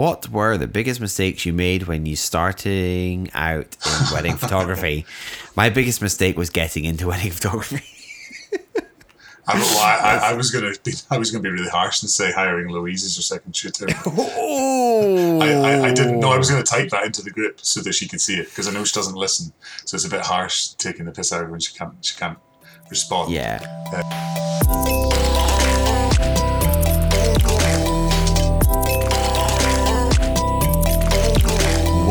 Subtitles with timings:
[0.00, 5.04] What were the biggest mistakes you made when you starting out in wedding photography?
[5.56, 7.84] My biggest mistake was getting into wedding photography.
[9.46, 12.32] I, I, I, I was gonna be I was gonna be really harsh and say
[12.32, 13.88] hiring Louise as your second shooter.
[14.06, 17.60] oh, I, I, I didn't know I was going to type that into the group
[17.60, 19.52] so that she could see it because I know she doesn't listen.
[19.84, 22.16] So it's a bit harsh taking the piss out of her when she can't she
[22.16, 22.38] can't
[22.88, 23.32] respond.
[23.32, 23.60] Yeah.
[23.92, 25.09] Uh,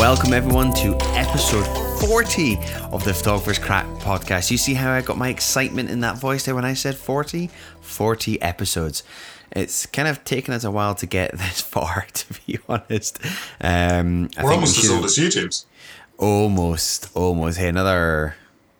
[0.09, 1.67] Welcome everyone to episode
[1.99, 2.57] 40
[2.91, 4.49] of the Photographer's Craic podcast.
[4.49, 7.51] You see how I got my excitement in that voice there when I said 40?
[7.81, 9.03] 40 episodes.
[9.51, 13.23] It's kind of taken us a while to get this far, to be honest.
[13.61, 15.67] Um, I We're think almost we as old as you, James.
[16.17, 17.59] Almost, almost.
[17.59, 18.35] Hey, another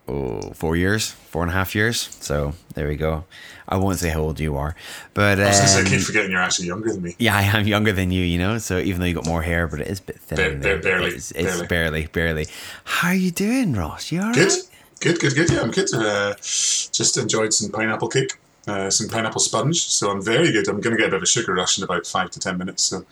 [0.07, 2.09] oh, four years, four and a half years.
[2.21, 3.25] So there we go.
[3.69, 4.75] I won't say how old you are,
[5.13, 7.15] but I was going to say, I um, keep forgetting you're actually younger than me.
[7.19, 8.23] yeah, I am younger than you.
[8.23, 10.57] You know, so even though you got more hair, but it is a bit thinner.
[10.57, 11.67] Ba- ba- barely, it's, it's barely.
[11.67, 12.47] barely, barely.
[12.83, 14.11] How are you doing, Ross?
[14.11, 14.69] You all Good, right?
[14.99, 15.51] good, good, good.
[15.51, 15.93] Yeah, I'm good.
[15.93, 18.33] Uh, just enjoyed some pineapple cake,
[18.67, 19.83] uh, some pineapple sponge.
[19.85, 20.67] So I'm very good.
[20.67, 22.57] I'm going to get a bit of a sugar rush in about five to ten
[22.57, 22.83] minutes.
[22.83, 23.05] So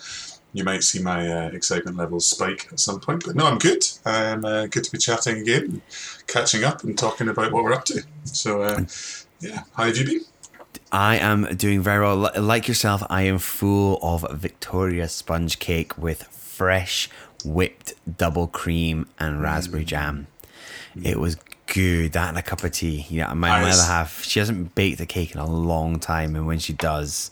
[0.53, 3.23] you might see my uh, excitement levels spike at some point.
[3.25, 3.83] But no, I'm good.
[4.05, 5.83] I'm uh, good to be chatting again,
[6.25, 8.01] catching up, and talking about what we're up to.
[8.23, 8.85] So uh,
[9.39, 10.21] yeah, how have you been?
[10.91, 12.31] I am doing very well.
[12.37, 17.09] Like yourself, I am full of Victoria sponge cake with fresh
[17.43, 19.87] whipped double cream and raspberry Mm.
[19.87, 20.27] jam.
[21.03, 22.13] It was good.
[22.13, 23.05] That and a cup of tea.
[23.09, 23.75] Yeah, my, Nice.
[23.79, 27.29] other half, she hasn't baked a cake in a long time, and when she does,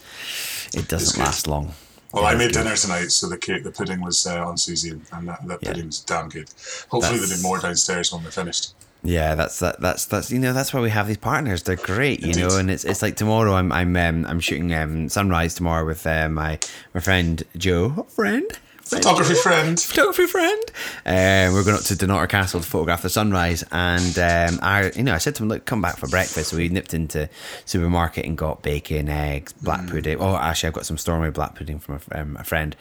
[0.73, 1.73] it doesn't last long.
[2.11, 2.63] Well, Yeah, I made good.
[2.63, 5.73] dinner tonight, so the cake, the pudding was uh, on Susie, and that, that Yeah.
[6.05, 6.49] damn good.
[6.89, 8.73] Hopefully, there'll That's- be more downstairs when we're finished.
[9.05, 9.79] Yeah, that's that.
[9.79, 11.63] That's that's you know that's why we have these partners.
[11.63, 12.57] They're great, you know.
[12.57, 13.53] And it's it's like tomorrow.
[13.53, 16.59] I'm I'm um, I'm shooting um, sunrise tomorrow with uh, my
[16.93, 18.05] my friend Joe.
[18.09, 18.45] Friend.
[18.83, 19.39] Friend Photography Joe?
[19.41, 19.79] friend.
[19.79, 20.61] photography friend.
[21.07, 25.01] Um, we're going up to Dunnottar Castle to photograph the sunrise, and um, I, you
[25.01, 27.27] know, I said to him, "Look, come back for breakfast." So we nipped into
[27.65, 29.89] supermarket and got bacon, eggs, black Mm.
[29.89, 30.17] pudding.
[30.19, 32.75] Oh, actually, I've got some Stormy black pudding from a, um, a friend.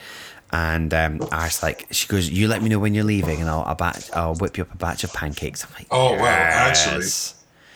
[0.52, 3.50] And um, I was like, she goes, "You let me know when you're leaving, and
[3.50, 6.26] I'll I'll, batch, I'll whip you up a batch of pancakes." I'm like, Oh, wow,
[6.28, 7.04] actually.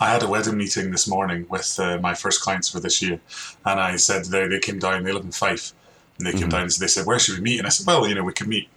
[0.00, 3.20] I had a wedding meeting this morning with uh, my first clients for this year,
[3.64, 5.02] and I said they, they came down.
[5.02, 5.72] They live in Fife,
[6.18, 8.06] and they came down and they said, "Where should we meet?" And I said, "Well,
[8.06, 8.68] you know, we can meet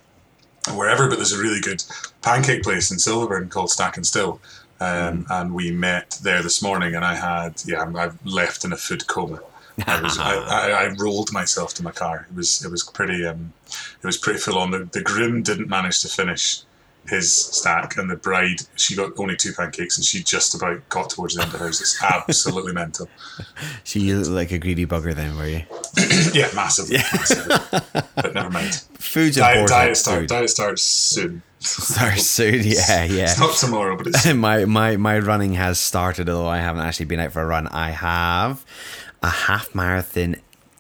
[0.74, 1.84] wherever, but there's a really good
[2.24, 4.40] pancake place in Silverburn called Stack and Still."
[4.80, 8.78] Um, And we met there this morning, and I had yeah, I've left in a
[8.78, 9.42] food coma.
[9.88, 12.28] I, was, I, I, I rolled myself to my car.
[12.30, 14.72] It was it was pretty um, it was pretty full on.
[14.72, 16.62] The, the groom didn't manage to finish
[17.08, 21.10] his stack, and the bride she got only two pancakes, and she just about got
[21.10, 21.82] towards the end of hers.
[21.82, 23.10] It's absolutely mental.
[23.84, 25.64] So you look like a greedy bugger, then, were you?
[26.34, 27.56] Yeah, massively, massively.
[28.16, 28.86] But never mind.
[28.94, 29.70] Food's Diet, important.
[29.70, 30.30] diet start food.
[30.30, 31.42] diet starts soon.
[31.60, 32.62] Starts soon.
[32.64, 33.24] Yeah, yeah.
[33.24, 37.08] It's not tomorrow, but it's my my my running has started although I haven't actually
[37.08, 37.68] been out for a run.
[37.68, 38.64] I have
[39.22, 40.36] a half marathon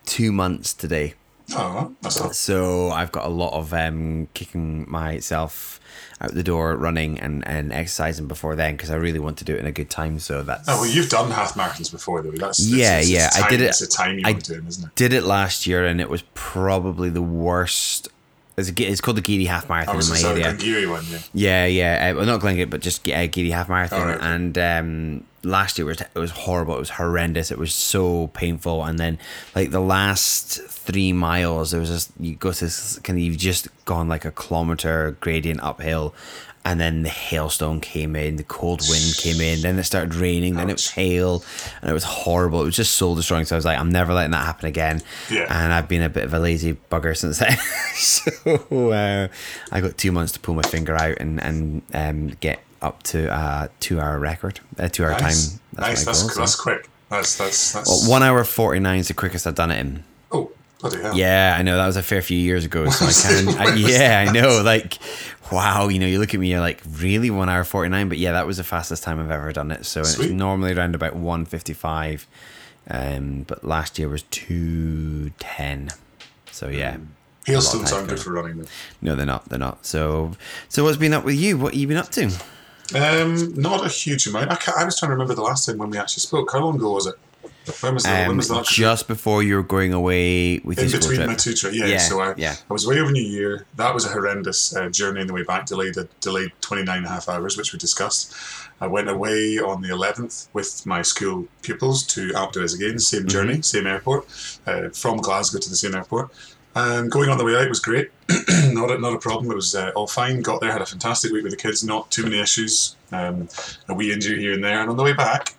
[0.05, 1.13] two months today.
[1.53, 2.35] oh, that's not.
[2.35, 5.79] So I've got a lot of um kicking myself
[6.21, 9.55] out the door running and, and exercising before then because I really want to do
[9.55, 10.19] it in a good time.
[10.19, 12.31] So that's Oh well, you've done half marathons before, though.
[12.31, 14.65] That's it's- Yeah, it's, yeah, It's I did it- It's a tiny I one doing,
[14.67, 14.95] isn't it?
[14.95, 18.07] did it last year and it was probably the worst.
[18.57, 20.55] It's, a, it's called the Geedy Half Marathon was in my sorry, area.
[20.57, 21.19] the one, yeah.
[21.33, 22.11] Yeah, yeah.
[22.11, 24.01] Uh, well, not Glengate, but just uh, Giddy Half Marathon.
[24.01, 24.19] Oh, right.
[24.21, 26.75] And um, last year was it was horrible.
[26.75, 27.51] It was horrendous.
[27.51, 28.83] It was so painful.
[28.83, 29.17] And then
[29.55, 33.37] like the last three miles, there was just you go to this kind of you've
[33.37, 36.13] just gone like a kilometer gradient uphill.
[36.63, 40.57] And then the hailstone came in, the cold wind came in, then it started raining,
[40.57, 41.43] then it was hail,
[41.81, 42.61] and it was horrible.
[42.61, 43.45] It was just soul destroying.
[43.45, 45.01] So I was like, I'm never letting that happen again.
[45.31, 45.47] Yeah.
[45.49, 47.57] And I've been a bit of a lazy bugger since then.
[47.95, 49.27] so uh,
[49.71, 53.27] I got two months to pull my finger out and and um, get up to
[53.33, 55.21] a two hour record, a two hour Nice,
[55.51, 55.59] time.
[55.77, 56.05] nice.
[56.05, 56.89] my That's goal, so- that's quick.
[57.09, 57.89] That's that's that's.
[57.89, 60.03] Well, one hour forty nine is the quickest I've done it in.
[60.31, 60.51] oh!
[61.13, 62.89] Yeah, I know that was a fair few years ago.
[62.89, 63.11] So I
[63.43, 64.63] can, I, yeah, I know.
[64.63, 64.97] Like,
[65.51, 68.07] wow, you know, you look at me, you're like, really, one hour forty nine.
[68.09, 69.85] But yeah, that was the fastest time I've ever done it.
[69.85, 70.25] So Sweet.
[70.25, 72.25] it's normally around about one fifty five,
[72.89, 75.89] um, but last year was two ten.
[76.49, 77.07] So yeah, mm.
[77.45, 78.67] Hailstones time aren't good for running though.
[79.01, 79.49] no, they're not.
[79.49, 79.85] They're not.
[79.85, 80.31] So,
[80.69, 81.57] so what's been up with you?
[81.57, 82.31] What have you been up to?
[82.95, 84.51] Um, not a huge amount.
[84.51, 86.51] I, I was trying to remember the last time when we actually spoke.
[86.51, 87.15] How long ago was it?
[87.81, 90.79] When was the, when Um, was the last just before you were going away with
[90.79, 91.27] in between trip.
[91.27, 91.75] my two trips?
[91.75, 92.55] Yeah, Yeah, so I, yeah.
[92.69, 93.65] I was away over New Year.
[93.75, 97.09] That was a horrendous uh, journey on the way back, delayed delayed 29 and a
[97.09, 98.33] half hours, which we discussed.
[98.81, 103.21] I went away on the 11th with my school pupils to Alpe d'Huez again, same
[103.21, 103.27] Mm-hmm.
[103.29, 104.25] journey, same airport,
[104.65, 106.31] uh, from Glasgow to the same airport.
[106.73, 108.11] And going on the way out was great.
[108.67, 109.51] not a, not a problem.
[109.51, 110.41] It was uh, all fine.
[110.41, 111.83] Got there, had a fantastic week with the kids.
[111.83, 112.95] Not too many issues.
[113.11, 113.49] Um,
[113.89, 114.79] a wee injury here and there.
[114.79, 115.55] And on the way back,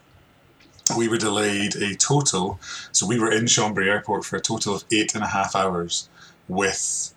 [0.97, 2.59] we were delayed a total.
[2.93, 6.09] So we were in Chambéry Airport for a total of eight and a half hours
[6.49, 7.15] with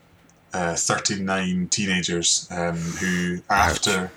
[0.54, 4.12] uh, 39 teenagers um, who, after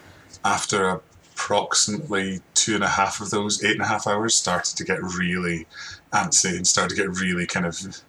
[0.45, 1.01] after
[1.35, 5.03] approximately two and a half of those eight and a half hours, started to get
[5.03, 5.67] really
[6.13, 8.03] antsy and started to get really kind of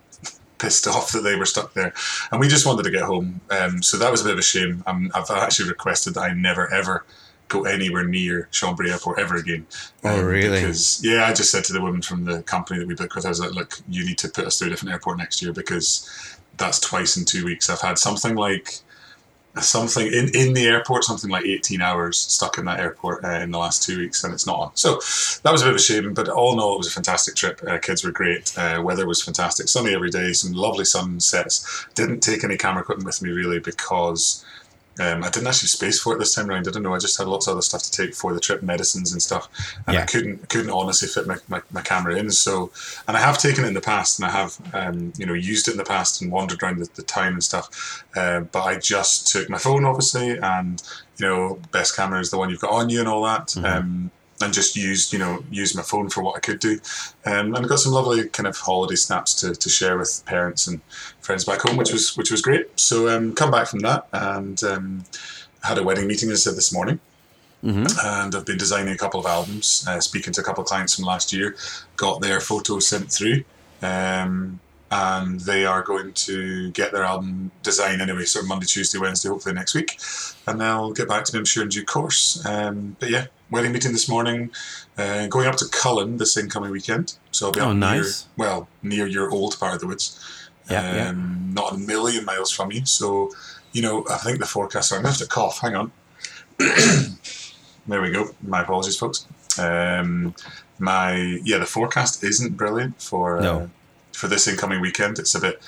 [0.60, 1.94] pissed off that they were stuck there.
[2.32, 3.42] And we just wanted to get home.
[3.50, 4.84] Um, so that was a bit of a shame.
[4.86, 7.06] Um, I've actually requested that I never ever
[7.48, 9.66] go anywhere near Chambéry Airport ever again.
[10.04, 10.62] Oh, Um, really?
[10.62, 13.26] Because, yeah, I just said to the woman from the company that we booked with,
[13.26, 15.52] I was like, look, you need to put us through a different airport next year
[15.52, 17.68] because that's twice in two weeks.
[17.70, 18.80] I've had something like
[19.62, 23.52] something in, in the airport, something like 18 hours stuck in that airport uh, in
[23.52, 24.72] the last two weeks, and it's not on.
[24.76, 24.96] So
[25.44, 27.36] that was a bit of a shame, but all in all, it was a fantastic
[27.36, 27.62] trip.
[27.68, 28.58] Uh, kids were great.
[28.58, 29.68] Uh, weather was fantastic.
[29.68, 31.88] Sunny every day, some lovely sunsets.
[31.96, 34.46] Didn't take any camera equipment with me really because
[35.00, 36.68] um, I didn't actually space for it this time around.
[36.68, 36.94] I don't know.
[36.94, 39.48] I just had lots of other stuff to take for the trip, medicines and stuff,
[39.88, 42.30] and I couldn't couldn't honestly fit my, my, my camera in.
[42.32, 42.72] So,
[43.08, 45.68] and I have taken it in the past, and I have um, you know used
[45.68, 48.04] it in the past and wandered around the, the town and stuff.
[48.16, 50.82] Uh, but I just took my phone, obviously, and
[51.20, 53.56] you know, best camera is the one you've got on you and all that.
[53.58, 54.12] Um,
[54.42, 56.80] and just used, you know, used my phone for what I could do,
[57.26, 60.68] um, and I got some lovely kind of holiday snaps to, to share with parents
[60.68, 60.82] and
[61.22, 62.68] friends back home, which was which was great.
[62.80, 65.04] So um, come back from that and um,
[65.64, 67.00] had a wedding meeting as I said this morning,
[68.04, 70.96] and I've been designing a couple of albums, uh, speaking to a couple of clients
[70.96, 71.56] from last year,
[71.98, 73.44] got their photos sent through.
[73.82, 74.60] Um,
[74.92, 79.54] and they are going to get their album design anyway, so Monday, Tuesday, Wednesday, hopefully
[79.56, 80.00] next week,
[80.48, 82.44] and they'll get back to me, I'm sure, in due course.
[82.46, 84.50] Um, but yeah, wedding meeting this morning,
[84.98, 88.26] uh, going up to Cullen this incoming weekend, so I'll be Oh, up nice.
[88.38, 90.20] near, well, near your old part of the woods,
[90.70, 91.10] Yeah, yeah.
[91.10, 92.86] um, not a million miles from you.
[92.86, 93.32] So,
[93.72, 94.92] you know, I think the forecast.
[94.92, 95.60] I'm going to have to cough.
[95.60, 95.92] Hang on.
[97.88, 98.30] there we go.
[98.42, 99.26] My apologies, folks.
[99.58, 100.36] Um,
[100.80, 103.70] my yeah, the forecast isn't brilliant for uh, No.
[104.20, 105.18] For this incoming weekend.
[105.18, 105.62] It's a bit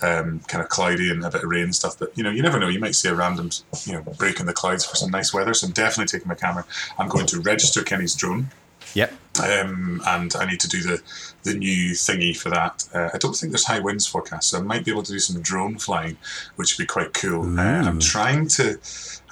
[0.00, 1.98] um, kind of cloudy and a bit of rain and stuff.
[1.98, 2.68] But you know, you never know.
[2.68, 3.50] You might see a random
[3.84, 5.54] you know break in the clouds for some nice weather.
[5.54, 6.64] So I'm definitely taking my camera.
[6.98, 8.48] I'm going to register Kenny's drone
[8.94, 9.12] Yep.
[9.42, 11.02] um, and I need to do the
[11.42, 12.88] the new thingy for that.
[12.94, 15.18] Uh, I don't think there's high winds forecast, so I might be able to do
[15.18, 16.16] some drone flying,
[16.56, 17.42] which would be quite cool.
[17.58, 18.78] Uh, I'm trying to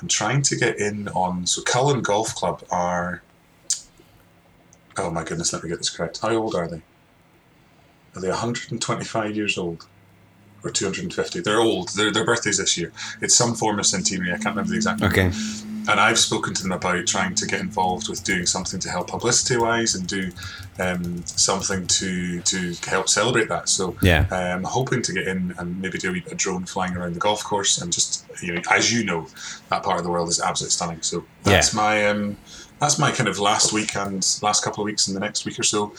[0.00, 3.22] I'm trying to get in on so Cullen Golf Club are.
[4.98, 6.20] Oh my goodness, let me get this correct.
[6.20, 6.82] How old are they?
[8.16, 9.86] Are they 125 years old?
[10.64, 11.40] Or 250?
[11.40, 11.90] They're old.
[11.90, 12.90] Their, their birthday's this year.
[13.20, 14.30] It's some form of centenary.
[14.32, 15.30] I can't remember the exact number Okay.
[15.88, 19.08] and I've spoken to them about trying to get involved with doing something to help
[19.08, 20.32] publicity wise and do
[20.80, 23.68] um, something to to help celebrate that.
[23.68, 24.26] So Yeah.
[24.32, 27.78] I'm hoping to get in and maybe do a drone flying around the golf course
[27.80, 29.28] and just you know as you know
[29.68, 31.02] that part of the world is absolutely stunning.
[31.02, 31.80] So that's Yeah.
[31.80, 32.36] my um,
[32.80, 35.58] that's my kind of last week and last couple of weeks and the next week
[35.60, 35.92] or so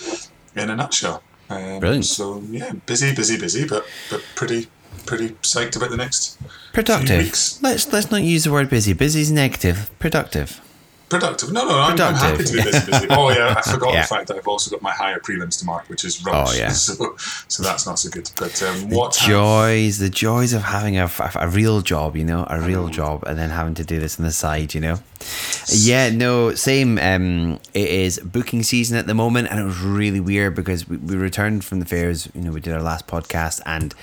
[0.56, 1.24] in a nutshell.
[1.50, 2.06] Um, Brilliant.
[2.06, 4.68] So yeah, busy, busy, busy, but but pretty
[5.06, 7.24] pretty psyched about the next few Productive.
[7.24, 7.62] weeks.
[7.62, 8.94] Let's let's not use the word busy.
[8.94, 9.90] Busy is negative.
[10.00, 10.62] Productive.
[11.10, 11.54] Productive.
[11.54, 13.08] No, no, I'm, I'm happy to be busy, busy.
[13.10, 14.02] Oh yeah, I forgot Yeah.
[14.02, 16.56] the fact that I've also got my higher prelims to mark, which is rubbish.
[16.56, 16.72] Oh, yeah.
[16.74, 17.16] So,
[17.48, 18.30] so that's not so good.
[18.38, 19.16] But um, what?
[19.16, 22.90] have- Joys, the joys of having a, a, a real job, you know, a real
[22.90, 25.00] job, and then having to do this on the side, you know.
[25.70, 26.98] Yeah, no, same.
[27.00, 30.98] Um, it is booking season at the moment, and it was really weird because we,
[30.98, 32.28] we returned from the fairs.
[32.36, 33.94] You know, we did our last podcast, and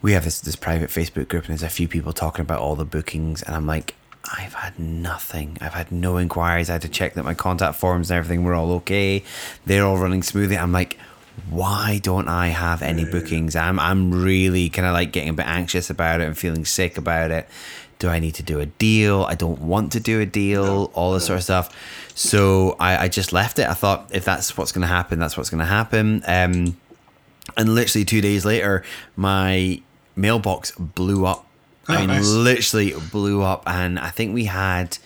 [0.00, 2.76] we have this this private Facebook group, and there's a few people talking about all
[2.76, 3.94] the bookings, and I'm like.
[4.24, 5.56] I've had nothing.
[5.60, 6.68] I've had no inquiries.
[6.68, 9.24] I had to check that my contact forms and everything were all okay.
[9.66, 10.58] They're all running smoothly.
[10.58, 10.98] I'm like,
[11.48, 13.56] why don't I have any bookings?
[13.56, 16.98] I'm I'm really kind of like getting a bit anxious about it and feeling sick
[16.98, 17.48] about it.
[17.98, 19.24] Do I need to do a deal?
[19.24, 20.90] I don't want to do a deal.
[20.94, 22.10] all this sort of stuff.
[22.14, 23.68] So I, I just left it.
[23.68, 26.22] I thought if that's what's going to happen, that's what's going to happen.
[26.26, 26.76] Um,
[27.56, 28.84] and literally two days later,
[29.16, 29.80] my
[30.16, 31.46] mailbox blew up.
[31.92, 32.26] Oh, I mean, nice.
[32.28, 34.98] literally blew up, and I think we had,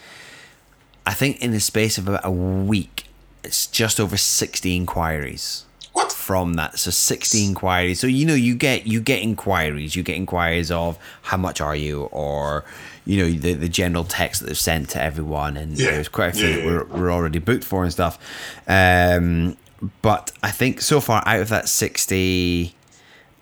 [1.07, 3.07] I think in the space of about a week,
[3.43, 6.11] it's just over sixty inquiries What?
[6.13, 6.79] from that.
[6.79, 8.01] So 60 inquiries.
[8.01, 9.95] So you know you get you get inquiries.
[9.97, 12.65] You get inquiries of how much are you or
[13.05, 15.91] you know the, the general text that they've sent to everyone and Yeah.
[15.91, 18.19] there's quite a few Yeah, that we're, we're already booked for and stuff.
[18.67, 19.59] Um
[20.01, 22.75] but I think so far out of that 60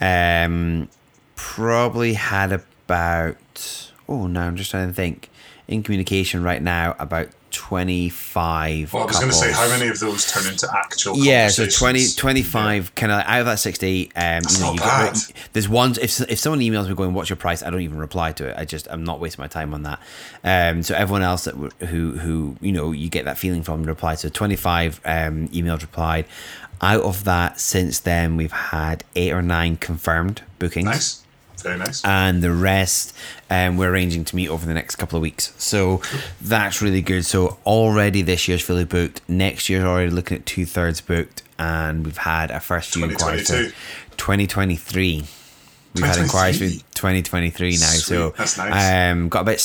[0.00, 0.88] um
[1.36, 2.60] probably had
[2.92, 5.30] about oh no I'm just trying to think
[5.68, 9.98] in communication right now about 25 Well, I was going to say, how many of
[10.00, 12.16] those turn into actual Yeah, so 20, conversations?
[12.16, 15.12] 25, kind of out of that 60, um, That's you know, not bad.
[15.14, 17.62] got, there's one, if, if someone emails me going, what's your price?
[17.62, 18.56] I don't even reply to it.
[18.58, 20.00] I just, I'm not wasting my time on that.
[20.42, 24.14] Um, so everyone else that, who, who, you know, you get that feeling from reply.
[24.14, 26.24] So 25 um, emails replied.
[26.80, 31.21] Out of that, since then, we've had eight or nine confirmed bookings Nice.
[31.62, 32.04] Very nice.
[32.04, 33.14] and the rest
[33.50, 35.52] um, we're arranging to meet over the next couple of weeks.
[35.58, 36.00] So
[36.40, 37.24] that's really good.
[37.24, 39.20] So already this year's fully booked.
[39.28, 43.46] Next year's already looking at two thirds booked, and we've had our first few inquiries.
[43.48, 43.74] So 2022.
[44.16, 45.24] 2023.
[45.94, 47.76] We've had inquiries for 2023 now.
[47.76, 48.36] So Sweet.
[48.38, 49.12] That's nice.
[49.12, 49.60] um, got about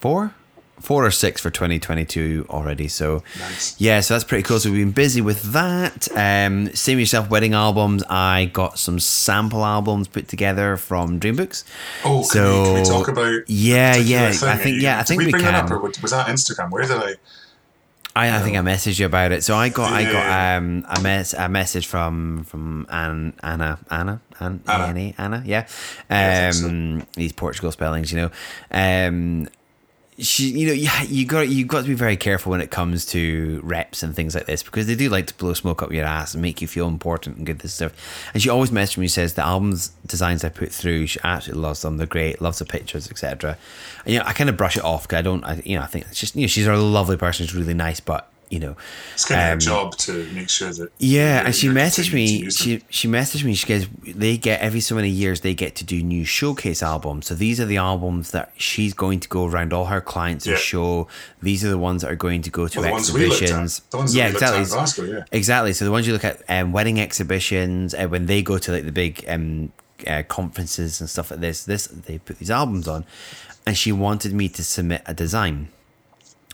[0.00, 0.34] four.
[0.80, 2.88] Four or six for 2022 already.
[2.88, 3.74] So, Nice.
[3.80, 4.58] yeah, so that's pretty cool.
[4.58, 6.08] So, we've been busy with that.
[6.16, 8.02] Um, same yourself, wedding albums.
[8.10, 11.64] I got some sample albums put together from Dreambooks.
[12.04, 13.42] Oh, can, so, we, can we talk about?
[13.48, 14.32] Yeah, yeah.
[14.32, 14.48] thing?
[14.48, 15.52] I think, you- yeah, I think we we bring can.
[15.54, 16.70] that up, or was that Instagram?
[16.70, 17.14] Where did I?
[18.16, 19.42] I, I think I messaged you about it.
[19.42, 24.20] So I got I got um a mess a message from from Ann, Anna Anna
[24.38, 24.84] Anna Anna.
[24.86, 25.66] Anna, Anna yeah
[26.08, 28.30] I think um these Portugal spellings you know
[28.70, 29.48] um
[30.18, 33.04] she you know you, you got you got to be very careful when it comes
[33.04, 36.04] to reps and things like this because they do like to blow smoke up your
[36.04, 37.92] ass and make you feel important and good this stuff.
[38.32, 41.82] And she always messaged me says the albums designs I put through she absolutely loves
[41.82, 43.58] them they're great loves the pictures etc
[44.04, 45.82] and you know I kind of brush it off because I don't I, you know
[45.82, 48.60] I think it's just you know she's a lovely person she's really nice but you
[48.60, 48.74] know
[49.14, 50.88] It's kind of um, a job to make sure that.
[50.98, 52.26] yeah, and she messaged me.
[52.50, 53.54] She she messaged me.
[53.54, 53.84] She goes,
[54.24, 57.26] they get every so many years they get to do new showcase albums.
[57.26, 60.56] So these are the albums that she's going to go around all her clients and
[60.58, 61.08] show.
[61.42, 63.32] These are the ones that are going to go to Well, the ones we at.
[63.32, 63.80] exhibitions.
[63.90, 64.74] The ones that yeah, we looked at exactly.
[64.76, 65.24] Glasgow, yeah.
[65.40, 65.72] Exactly.
[65.74, 68.84] So the ones you look at um, wedding exhibitions uh, when they go to like
[68.84, 69.72] the big um,
[70.06, 71.64] uh, conferences and stuff like this.
[71.64, 73.04] This they put these albums on,
[73.66, 75.68] and she wanted me to submit a design.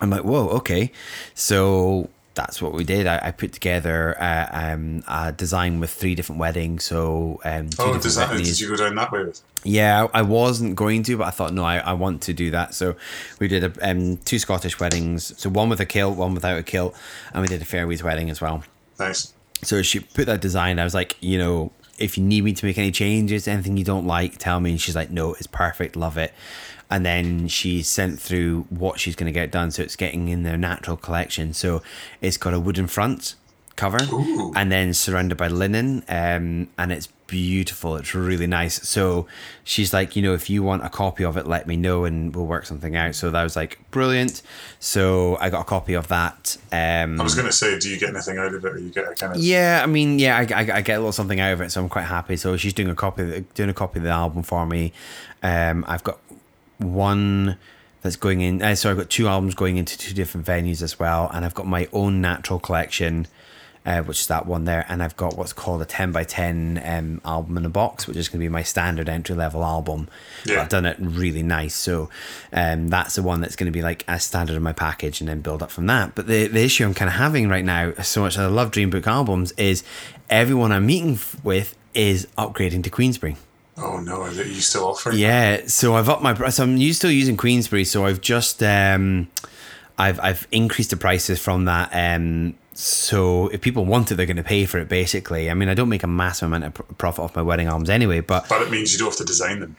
[0.00, 0.92] I'm like, whoa, okay.
[1.35, 3.07] So that's what we did.
[3.07, 6.85] I, I put together uh, um, a design with three different weddings.
[6.85, 8.45] So um, two Oh, different does that, venues.
[8.45, 9.42] did you go down that way with?
[9.64, 12.50] Yeah, I I wasn't going to, but I thought no, I, I want to do
[12.52, 12.73] that.
[12.75, 12.97] So
[13.38, 15.38] we did a, um, two Scottish weddings.
[15.38, 16.97] So one with a kilt, one without a kilt,
[17.35, 18.62] and we did a Fairways wedding as well.
[18.99, 19.35] Nice.
[19.62, 20.78] So she put that design.
[20.78, 23.85] I was like, you know, if you need me to make any changes, anything you
[23.85, 24.71] don't like, tell me.
[24.71, 26.33] And she's like, no, it's perfect, love it.
[26.91, 29.71] And then she sent through what she's going to get done.
[29.71, 31.53] So it's getting in their natural collection.
[31.55, 31.83] So
[32.21, 33.37] it's got a wooden front
[33.77, 34.53] cover Ooh.
[34.55, 36.03] and then surrounded by linen.
[36.09, 37.95] Um, and it's beautiful.
[37.97, 38.87] It's really nice.
[38.89, 39.27] So
[39.63, 42.35] she's like, you know, if you want a copy of it, let me know and
[42.35, 43.15] we'll work something out.
[43.15, 44.43] So that was like brilliant.
[44.81, 46.57] So I got a copy of that.
[46.73, 48.91] Um, I was going to say, do you get anything out of it, or you
[48.91, 49.41] get a kind of?
[49.41, 51.81] yeah, I mean, yeah, I, I, I get a little something out of it, so
[51.81, 52.37] I'm quite happy.
[52.37, 54.93] So she's doing a copy, doing a copy of the album for me.
[55.43, 56.19] Um, I've got
[56.81, 57.57] one
[58.03, 58.63] that's going in.
[58.63, 61.55] Uh, so I've got two albums going into two different venues as well, and I've
[61.55, 63.27] got my own natural collection,
[63.85, 66.81] uh, which is that one there, and I've got what's called a ten by ten
[66.85, 70.09] um, album in a box, which is going to be my standard entry level album.
[70.45, 70.63] Yeah.
[70.63, 72.09] I've done it really nice, so
[72.53, 75.29] um, that's the one that's going to be like as standard in my package, and
[75.29, 76.15] then build up from that.
[76.15, 78.91] But the the issue I'm kind of having right now, so much I love Dream
[78.91, 79.83] Book albums, is
[80.31, 83.37] everyone I'm meeting with is upgrading to Queensberry.
[83.83, 85.19] Oh no, are you still offering?
[85.19, 86.57] Yeah, so I've upped my price.
[86.57, 89.29] So I'm still using Queensberry, so I've just um,
[89.99, 91.91] I've I've increased the prices from that.
[91.93, 94.89] Um, so if people want it, they're going to pay for it.
[94.89, 97.67] Basically, I mean, I don't make a massive amount of pr- profit off my wedding
[97.69, 99.77] albums anyway, but But it means you don't have to design them.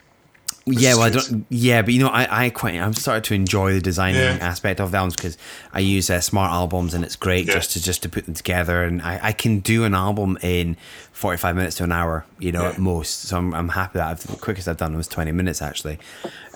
[0.65, 1.45] yeah, well, I don't.
[1.49, 4.37] Yeah, but you know, I I quite I'm starting to enjoy the designing Yeah.
[4.41, 5.37] aspect of the albums because
[5.73, 7.53] I use uh, smart albums and it's great Yeah.
[7.55, 10.77] just to just to put them together and I, I can do an album in
[11.13, 12.69] 45 minutes to an hour, you know, Yeah.
[12.69, 13.23] at most.
[13.23, 15.99] So I'm, I'm happy that I've, the quickest I've done was 20 minutes actually.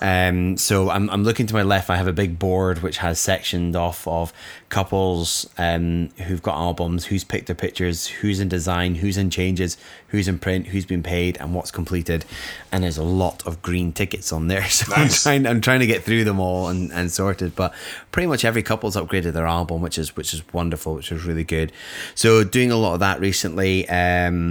[0.00, 1.88] Um, so I'm I'm looking to my left.
[1.88, 4.32] I have a big board which has sectioned off of
[4.68, 9.78] couples um who've got albums, who's picked their pictures, who's in design, who's in changes,
[10.08, 12.24] who's in print, who's been paid, and what's completed.
[12.70, 14.64] And there's a lot of green tickets on there.
[14.76, 17.54] So I'm trying I'm trying to get through them all and, and sorted.
[17.56, 17.72] But
[18.12, 21.44] pretty much every couple's upgraded their album, which is which is wonderful, which is really
[21.44, 21.72] good.
[22.14, 23.88] So doing a lot of that recently.
[23.88, 24.45] Um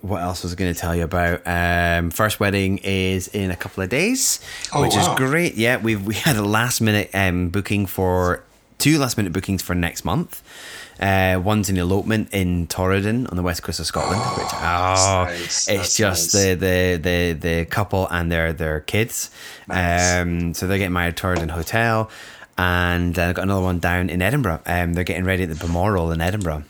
[0.00, 1.42] what else was I going to tell you about?
[1.46, 4.40] Um, first wedding is in a couple of days,
[4.72, 5.12] Oh, which wow.
[5.12, 5.54] is great.
[5.54, 8.42] Yeah, we we had a last minute um, booking for
[8.78, 10.42] two last minute bookings for next month.
[11.00, 15.40] Uh, one's an elopement in Torridon on the west coast of Scotland, which oh, nice.
[15.40, 16.42] it's That's just nice.
[16.44, 19.30] the, the the the couple and their their kids.
[19.68, 20.16] Nice.
[20.20, 22.10] Um, so they're getting married at Torridon Hotel,
[22.58, 24.62] and I've got another one down in Edinburgh.
[24.66, 26.64] Um, they're getting ready at the Balmoral in Edinburgh.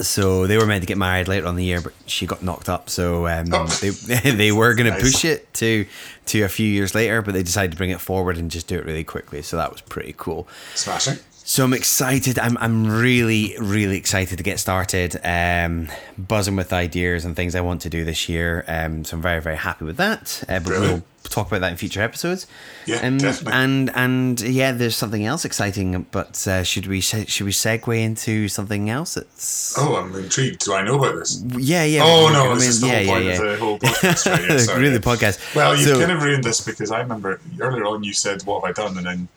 [0.00, 2.68] So they were meant to get married later on the year, but she got knocked
[2.68, 2.88] up.
[2.88, 3.66] So um, Oh.
[3.66, 3.90] they
[4.30, 5.86] they were going to push it to
[6.26, 8.76] to a few years later, but they decided to bring it forward and just do
[8.78, 9.42] it really quickly.
[9.42, 10.46] So that was pretty cool.
[10.74, 11.18] Smashing.
[11.42, 12.38] So I'm excited.
[12.38, 15.18] I'm I'm really really excited to get started.
[15.24, 18.64] Um, buzzing with ideas and things I want to do this year.
[18.68, 20.44] Um, so I'm very very happy with that.
[20.48, 20.92] Uh, but Brilliant.
[20.92, 22.46] we'll talk about that in future episodes.
[22.86, 23.52] Yeah, Um, definitely.
[23.60, 26.06] And and yeah, there's something else exciting.
[26.12, 29.14] But uh, should we should we segue into something else?
[29.14, 30.64] That's Oh, I'm intrigued.
[30.64, 31.42] Do I know about this?
[31.58, 32.02] yeah yeah.
[32.04, 33.32] Oh I no, mean, this is the yeah, whole yeah, point yeah.
[33.32, 34.48] of the whole podcast.
[34.50, 34.60] Right?
[34.66, 35.54] Sorry, Really, the podcast.
[35.56, 38.60] Well, you So- kind of ruined this because I remember earlier on you said, "What
[38.64, 39.28] have I done?" and then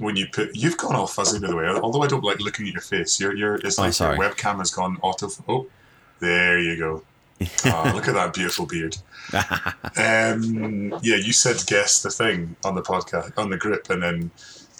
[0.00, 1.66] when you put, you've gone all fuzzy by the way.
[1.66, 4.16] Although I don't like looking at your face, your your it's Oh, like sorry.
[4.18, 5.28] your webcam has gone auto.
[5.48, 5.66] Oh,
[6.20, 7.02] there you go.
[7.66, 8.96] oh, look at that beautiful beard.
[9.96, 14.30] Um, yeah, you said guess the thing on the podcast on the grip, and then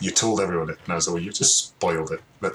[0.00, 2.20] you told everyone it, and I was like, well, you just spoiled it.
[2.40, 2.54] But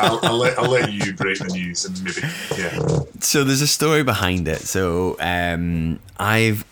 [0.00, 2.20] I'll, I'll let I'll let you break the news and maybe
[2.58, 3.00] yeah.
[3.20, 4.60] so there's a story behind it.
[4.60, 6.64] So um, I've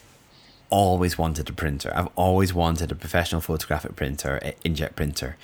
[0.71, 1.93] always wanted a printer.
[1.95, 5.37] I've always wanted a professional photographic printer, a inkjet printer.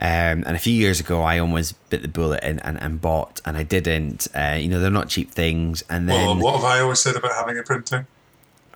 [0.00, 3.40] Um, and a few years ago, I almost bit the bullet and, and, and bought,
[3.44, 4.26] and I didn't.
[4.34, 5.84] Uh, you know, they're not cheap things.
[5.88, 8.06] And then Well, what have I always said about having a printer?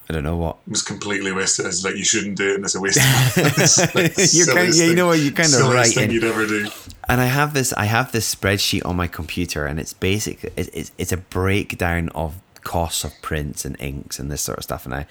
[0.08, 0.58] I don't know what.
[0.68, 1.66] It was completely wasted.
[1.66, 2.98] It's like you shouldn't do it, and it's a waste.
[2.98, 3.94] Of.
[3.96, 6.46] Like You're kind- yeah, you know what, you're kind of right Thing in- you'd ever
[6.46, 6.68] do.
[7.08, 7.72] And I have this.
[7.72, 10.44] I have this spreadsheet on my computer, and it's basic.
[10.56, 14.64] It's, it's, it's a breakdown of costs of prints and inks and this sort of
[14.64, 14.84] stuff.
[14.84, 15.06] And I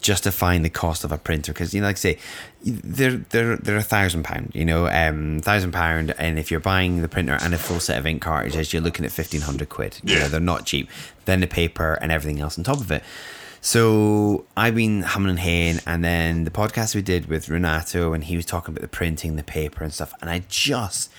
[0.00, 2.18] justifying the cost of a printer because you know, like I say,
[2.62, 4.52] they're they're they're a thousand pound.
[4.54, 7.98] You know, um, thousand pound, and if you're buying the printer and a full set
[7.98, 9.98] of ink cartridges, you're looking at fifteen hundred quid.
[10.02, 10.20] You Yeah.
[10.22, 10.88] know, they're not cheap.
[11.24, 13.02] Then the paper and everything else on top of it.
[13.60, 18.22] So I've been humming and haying, and then the podcast we did with Renato, and
[18.22, 21.10] he was talking about the printing, the paper, and stuff, and I just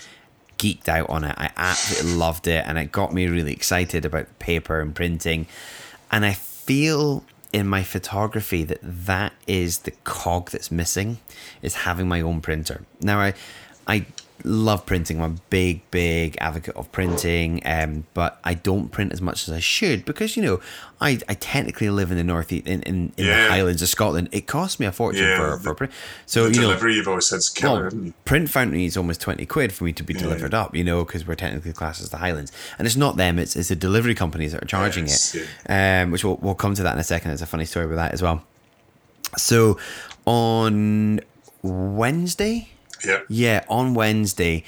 [0.57, 1.35] geeked out on it.
[1.37, 5.47] I absolutely loved it, and it got me really excited about paper and printing.
[6.11, 11.19] And I feel in my photography that that is the cog that's missing,
[11.61, 12.83] is having my own printer.
[13.01, 13.33] Now I,
[13.87, 14.05] I
[14.43, 15.21] love printing.
[15.21, 19.53] I'm a big, big advocate of printing, um, but I don't print as much as
[19.53, 20.61] I should because you know
[21.01, 23.43] I, I technically live in the north in in, in Yeah.
[23.45, 24.29] the Highlands of Scotland.
[24.31, 25.93] It costs me a fortune Yeah, for for print.
[26.25, 29.21] So The you know delivery you've always said is killer, well, Print Foundry is almost
[29.21, 32.09] 20 quid for me to be delivered up, you know, because we're technically classed as
[32.09, 32.51] the Highlands.
[32.77, 36.11] And it's not them, it's, it's the delivery companies that are charging Yes, it, um,
[36.11, 37.29] which we'll, we'll come to that in a second.
[37.31, 38.43] There's a funny story with that as well.
[39.37, 39.77] So
[40.25, 41.19] on
[41.61, 42.69] Wednesday,
[43.05, 43.21] Yeah.
[43.29, 44.63] yeah, on Wednesday,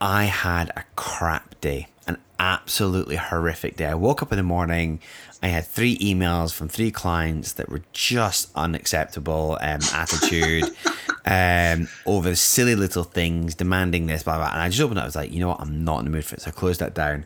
[0.00, 3.86] I had a crap day, an absolutely horrific day.
[3.86, 5.00] I woke up in the morning.
[5.42, 10.64] I had three emails from three clients that were just unacceptable um, attitude
[11.24, 14.52] um, over silly little things, demanding this, blah, blah.
[14.52, 15.02] And I just opened it.
[15.02, 15.60] I was like, you know what?
[15.60, 16.42] I'm not in the mood for it.
[16.42, 17.24] So I closed that down.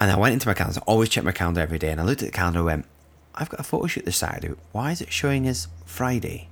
[0.00, 0.80] And I went into my calendar.
[0.80, 1.90] I always check my calendar every day.
[1.90, 2.86] And I looked at the calendar and went,
[3.34, 4.54] I've got a photo shoot this Saturday.
[4.72, 6.48] Why is it showing as Friday?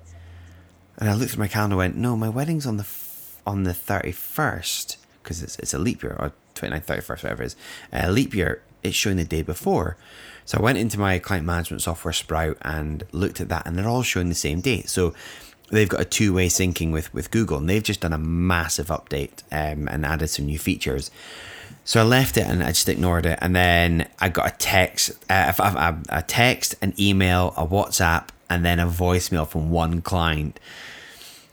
[0.98, 3.64] And I looked at my calendar and went, no, my wedding's on the f- on
[3.64, 7.56] the 31st because it's, it's a leap year or 29th, 31st, whatever it is.
[7.92, 9.96] Uh, leap year, it's showing the day before.
[10.44, 13.88] So I went into my client management software Sprout and looked at that and they're
[13.88, 14.88] all showing the same date.
[14.88, 15.14] So
[15.70, 19.42] they've got a two-way syncing with, with Google and they've just done a massive update
[19.52, 21.10] um, and added some new features.
[21.84, 23.38] So I left it and I just ignored it.
[23.40, 28.28] And then I got a text, uh, a, a, a text, an email, a WhatsApp,
[28.52, 30.60] and then a voicemail from one client.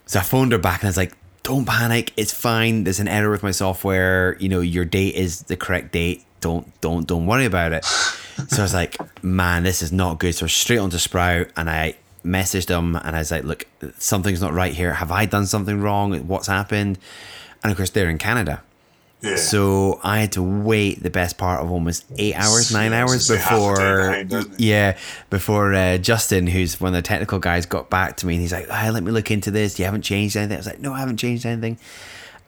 [0.05, 2.83] So I phoned her back and I was like, "Don't panic, it's fine.
[2.83, 4.35] There's an error with my software.
[4.39, 6.25] You know, your date is the correct date.
[6.41, 10.35] Don't don't don't worry about it." so I was like, "Man, this is not good."
[10.35, 13.65] So straight onto Sprout and I messaged them and I was like, "Look,
[13.97, 14.93] something's not right here.
[14.93, 16.27] Have I done something wrong?
[16.27, 16.99] What's happened?"
[17.63, 18.61] And of course, they're in Canada.
[19.21, 19.35] Yeah.
[19.35, 23.75] So I had to wait the best part of almost eight hours, nine hours before,
[23.75, 24.97] behind, yeah,
[25.29, 28.53] before uh, Justin, who's one of the technical guys, got back to me and he's
[28.53, 29.77] like, "Hey, let me look into this.
[29.77, 31.77] You haven't changed anything." I was like, "No, I haven't changed anything."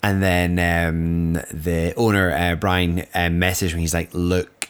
[0.04, 3.82] And then um, the owner, uh, Brian, um, messaged me.
[3.82, 4.61] He's like, "Look,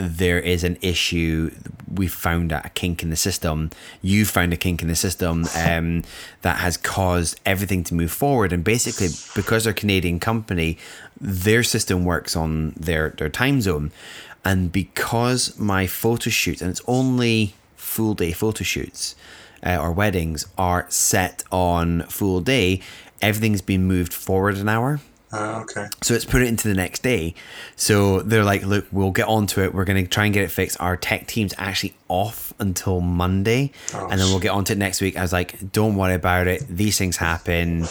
[0.00, 1.50] there is an issue.
[1.92, 3.70] We found a kink in the system.
[4.00, 6.02] You found a kink in the system um,
[6.42, 8.52] that has caused everything to move forward.
[8.52, 10.78] And basically, because they're a Canadian company,
[11.20, 13.92] their system works on their their time zone.
[14.44, 19.14] And because my photo shoots, and it's only full day photo shoots
[19.64, 22.80] uh, or weddings are set on full day,
[23.20, 25.00] everything's been moved forward an hour.
[25.32, 25.88] Uh, okay.
[26.02, 27.34] So it's put it into the next day.
[27.76, 29.72] So they're like, look, we'll get onto it.
[29.72, 30.80] We're going to try and get it fixed.
[30.80, 33.70] Our tech team's actually off until Monday.
[33.94, 35.16] Oh, and then we'll get onto it next week.
[35.16, 36.66] I was like, don't worry about it.
[36.68, 37.86] These things happen.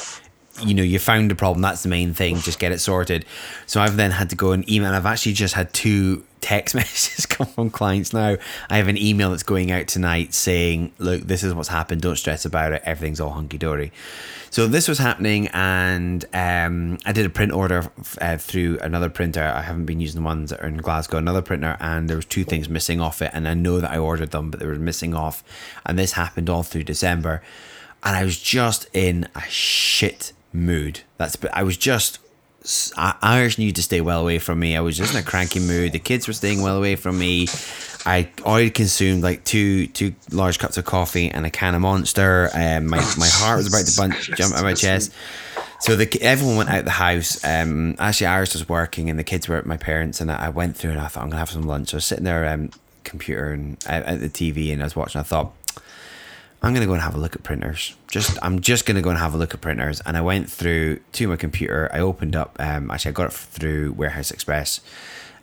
[0.64, 1.62] You know, you found the problem.
[1.62, 2.38] That's the main thing.
[2.38, 3.26] Just get it sorted.
[3.66, 4.94] So I've then had to go and email.
[4.94, 8.38] I've actually just had two text messages come from clients now.
[8.70, 12.02] I have an email that's going out tonight saying, look, this is what's happened.
[12.02, 12.82] Don't stress about it.
[12.86, 13.92] Everything's all hunky dory.
[14.52, 19.44] So this was happening, and um, I did a print order uh, through another printer.
[19.44, 22.26] I haven't been using the ones that are in Glasgow, another printer, and there was
[22.26, 23.30] two things missing off it.
[23.32, 25.44] And I know that I ordered them, but they were missing off.
[25.86, 27.44] And this happened all through December,
[28.02, 31.02] and I was just in a shit mood.
[31.18, 32.20] That's I was just
[32.98, 34.76] Iris needed to stay well away from me.
[34.76, 35.94] I was just in a cranky mood.
[35.94, 37.48] The kids were staying well away from me.
[38.06, 42.50] I already consumed like two two large cups of coffee and a can of Monster.
[42.54, 45.14] Um, my my heart was about to bunch, jump out of my chest.
[45.80, 47.44] So the everyone went out the house.
[47.46, 50.76] Um, actually, Iris was working and the kids were at my parents, and I went
[50.76, 51.90] through and I thought I'm gonna have some lunch.
[51.90, 52.72] So I was sitting there, um,
[53.06, 55.20] computer and uh, at the TV, and I was watching.
[55.20, 55.54] I thought
[56.62, 57.96] I'm gonna go and have a look at printers.
[58.08, 60.02] Just I'm just gonna go and have a look at printers.
[60.06, 61.90] And I went through to my computer.
[61.94, 62.56] I opened up.
[62.60, 64.82] Um, actually, I got it through Warehouse Express.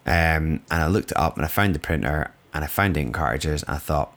[0.04, 3.14] Um, and I looked it up and I found the printer and I found ink
[3.14, 4.12] cartridges and I thought,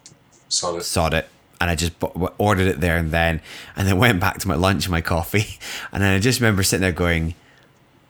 [0.49, 0.83] Sod it.
[0.83, 1.27] sod it.
[1.61, 3.41] And I just bu- ordered it there and then,
[3.75, 5.57] and then went back to my lunch and my coffee,
[5.91, 7.33] and then I just remember sitting there going,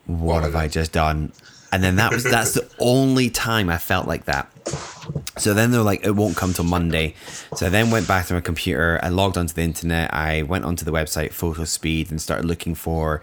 [0.06, 1.32] "What have I just done?"
[1.71, 4.52] And then that was that's the only time I felt like that.
[5.39, 7.15] So then they're like, it won't come till Monday.
[7.56, 8.99] So I then went back to my computer.
[9.02, 10.13] I logged onto the internet.
[10.13, 13.21] I went onto the website Photospeed and started looking for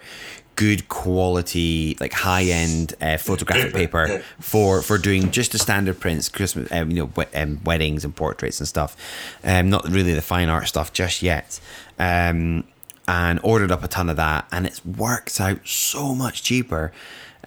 [0.55, 6.29] good quality, like high end uh, photographic Paper, for for doing just the standard prints,
[6.29, 8.95] Christmas, um, you know, we- um, weddings and portraits and stuff.
[9.43, 11.59] Um, not really the fine art stuff just yet.
[11.99, 12.63] Um,
[13.09, 16.91] and ordered up a ton of that, and it's worked out so much cheaper.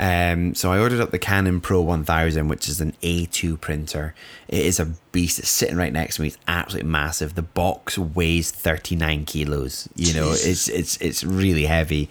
[0.00, 4.14] Um, so I ordered up the Canon Pro 1000, which is an A2 printer.
[4.48, 5.38] It is a beast.
[5.38, 6.28] It's sitting right next to me.
[6.28, 7.34] It's absolutely massive.
[7.34, 9.90] The box weighs 39 kilos.
[9.94, 12.08] You know, it's it's it's really heavy,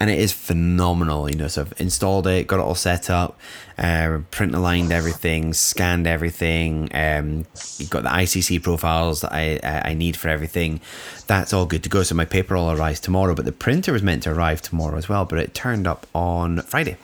[0.00, 1.30] and it is phenomenal.
[1.30, 3.38] You know, so I've installed it, got it all set up,
[3.76, 6.88] uh, print aligned everything, scanned everything.
[6.94, 7.44] Um,
[7.90, 10.80] got the ICC profiles that I I I need for everything.
[11.26, 12.02] That's all good to go.
[12.02, 15.10] So my paper all arrives tomorrow, but the printer was meant to arrive tomorrow as
[15.10, 16.96] well, but it turned up on Friday.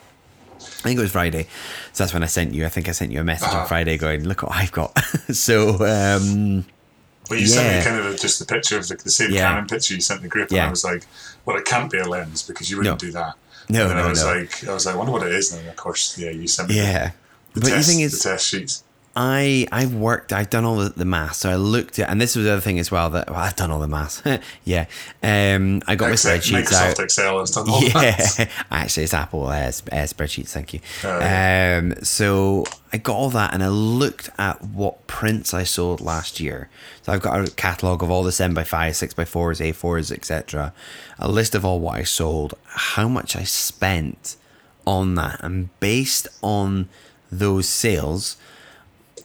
[0.63, 1.47] I think it was Friday.
[1.93, 2.65] So that's when I sent you.
[2.65, 3.65] I think I sent you a message on Uh-huh.
[3.65, 4.97] Friday going, look what I've got.
[5.31, 6.65] so, um,
[7.29, 9.49] Well, you sent me kind of just the picture of the, the same Yeah.
[9.49, 10.67] Canon picture you sent the group, and Yeah.
[10.67, 11.05] I was like,
[11.45, 13.07] "Well, it can't be a lens because you wouldn't No.
[13.07, 13.33] do that."
[13.69, 14.33] No, and no, I was no.
[14.33, 16.47] like, "I was like, I wonder what it is." And then, of course, yeah, you
[16.47, 17.11] sent me yeah.
[17.53, 18.83] the, but test, the thing the test sheets.
[19.15, 22.35] I I've worked I've done all the, the maths so I looked at and this
[22.35, 24.25] was the other thing as well that well, I've done all the math.
[24.63, 24.85] yeah.
[25.21, 26.99] Um I got my spreadsheets Microsoft out.
[26.99, 27.91] Excel has done all yeah.
[27.91, 28.49] that.
[28.71, 30.79] actually it's Apple uh, uh, spreadsheets thank you.
[31.03, 36.01] Oh, um so I got all that and I looked at what prints I sold
[36.01, 36.69] last year.
[37.03, 40.73] So I've got a catalogue of all the 7x5 6x4s A4s etc
[41.19, 44.37] a list of all what I sold how much I spent
[44.87, 45.39] on that.
[45.43, 46.89] And based on
[47.31, 48.37] those sales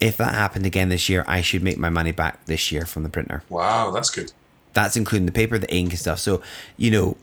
[0.01, 3.03] if that happened again this year, I should make my money back this year from
[3.03, 3.43] the printer.
[3.49, 4.33] Wow, that's good.
[4.75, 6.19] That's including the paper, the ink, and stuff.
[6.21, 6.41] So,
[6.77, 7.17] you know,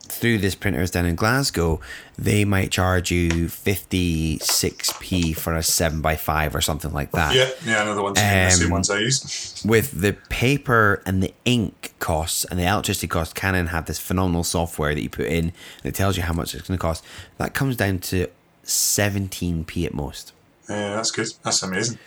[0.00, 1.80] through this printers down in Glasgow,
[2.18, 7.34] they might charge you 56p for a 7x5 or something like that.
[7.34, 9.62] Yeah, yeah, I know the ones, the same Um, ones I use.
[9.66, 14.44] With the paper and the ink costs and the electricity costs, Canon have this phenomenal
[14.44, 17.04] software that you put in that tells you how much it's going to cost.
[17.38, 18.28] That comes down to
[18.64, 20.32] 17p at most.
[20.68, 21.28] Yeah, that's good.
[21.42, 21.98] That's amazing.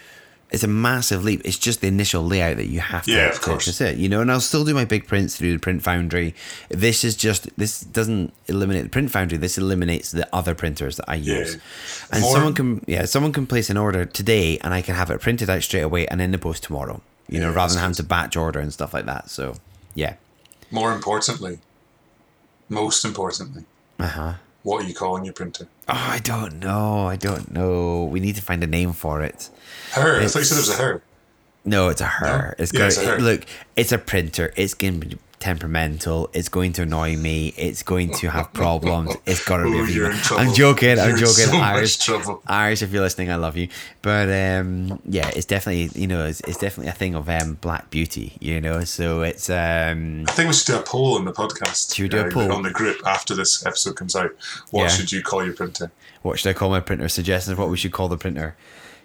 [0.51, 1.41] it's a massive leap.
[1.45, 3.11] It's just the initial layout that you have to.
[3.11, 3.67] Yeah, of course.
[3.67, 3.97] That's it.
[3.97, 6.33] You know, and I'll still do my big prints through the Print Foundry.
[6.69, 9.37] This is just this doesn't eliminate the Print Foundry.
[9.37, 11.57] This eliminates the other printers that I use.
[12.11, 15.09] And More- someone can yeah, someone can place an order today, and I can have
[15.11, 17.01] it printed out straight away and in the post tomorrow.
[17.27, 19.29] You know, rather than having to batch order and stuff like that.
[19.29, 19.53] So,
[19.93, 20.15] yeah.
[20.71, 21.59] More importantly,
[22.69, 23.65] most importantly,
[23.99, 24.33] Uh huh.
[24.63, 25.67] what are you calling your printer?
[25.89, 27.07] Oh, I don't know.
[27.07, 28.03] I don't know.
[28.05, 29.49] We need to find a name for it.
[29.93, 30.21] Her.
[30.21, 31.01] I thought you said it was a her.
[31.65, 32.55] No, it's a her.
[32.57, 32.63] No?
[32.63, 33.19] It's Yeah, going it's a her.
[33.19, 33.45] look.
[33.75, 34.53] It's a printer.
[34.55, 36.29] It's going to be temperamental.
[36.33, 37.53] It's going to annoy me.
[37.57, 39.15] It's going to have problems.
[39.25, 39.97] It's got to Oh, be.
[39.97, 40.11] in.
[40.31, 40.91] I'm joking.
[40.99, 41.45] I'm You're in joking.
[41.45, 42.09] so Iris.
[42.47, 42.81] Iris.
[42.81, 43.67] If you're listening, I love you.
[44.01, 47.89] But um, yeah, it's definitely you know it's, it's definitely a thing of um, black
[47.89, 48.33] beauty.
[48.39, 51.95] You know, so it's um, I think we should do a poll in the podcast.
[51.95, 52.51] Should we do a uh, poll?
[52.51, 54.31] on the group after this episode comes out?
[54.71, 54.87] What Yeah.
[54.89, 55.91] should you call your printer?
[56.21, 57.07] what should I call my printer?
[57.07, 57.53] Suggestions.
[57.53, 58.55] of What we should call the printer.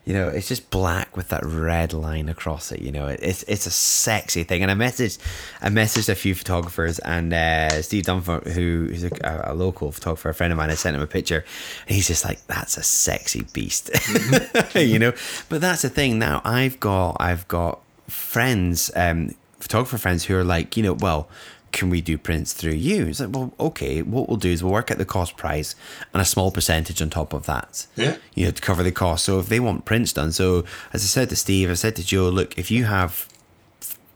[0.05, 2.81] You know, it's just black with that red line across it.
[2.81, 4.63] You know, it, it's it's a sexy thing.
[4.63, 5.19] And I messaged,
[5.63, 10.29] I messaged a few photographers, and uh, Steve Dunford, who is a, a local photographer,
[10.29, 11.45] a friend of mine, I sent him a picture,
[11.87, 13.91] and he's just like, "That's a sexy beast,"
[14.75, 15.13] you know.
[15.49, 16.19] But that's the thing.
[16.19, 21.29] Now I've got I've got friends, um, photographer friends who are like, you know, well,
[21.75, 23.07] can we do prints through you?
[23.07, 25.75] It's like, well, okay, what we'll do is we'll work out the cost price
[26.13, 27.87] and a small percentage on top of that.
[27.97, 28.17] Yeah.
[28.35, 29.25] You know, to cover the cost.
[29.25, 32.07] So if they want prints done, so as I said to Steve, I said to
[32.07, 33.29] Joe, look, if you have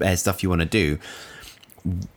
[0.00, 0.98] uh, stuff you want to do,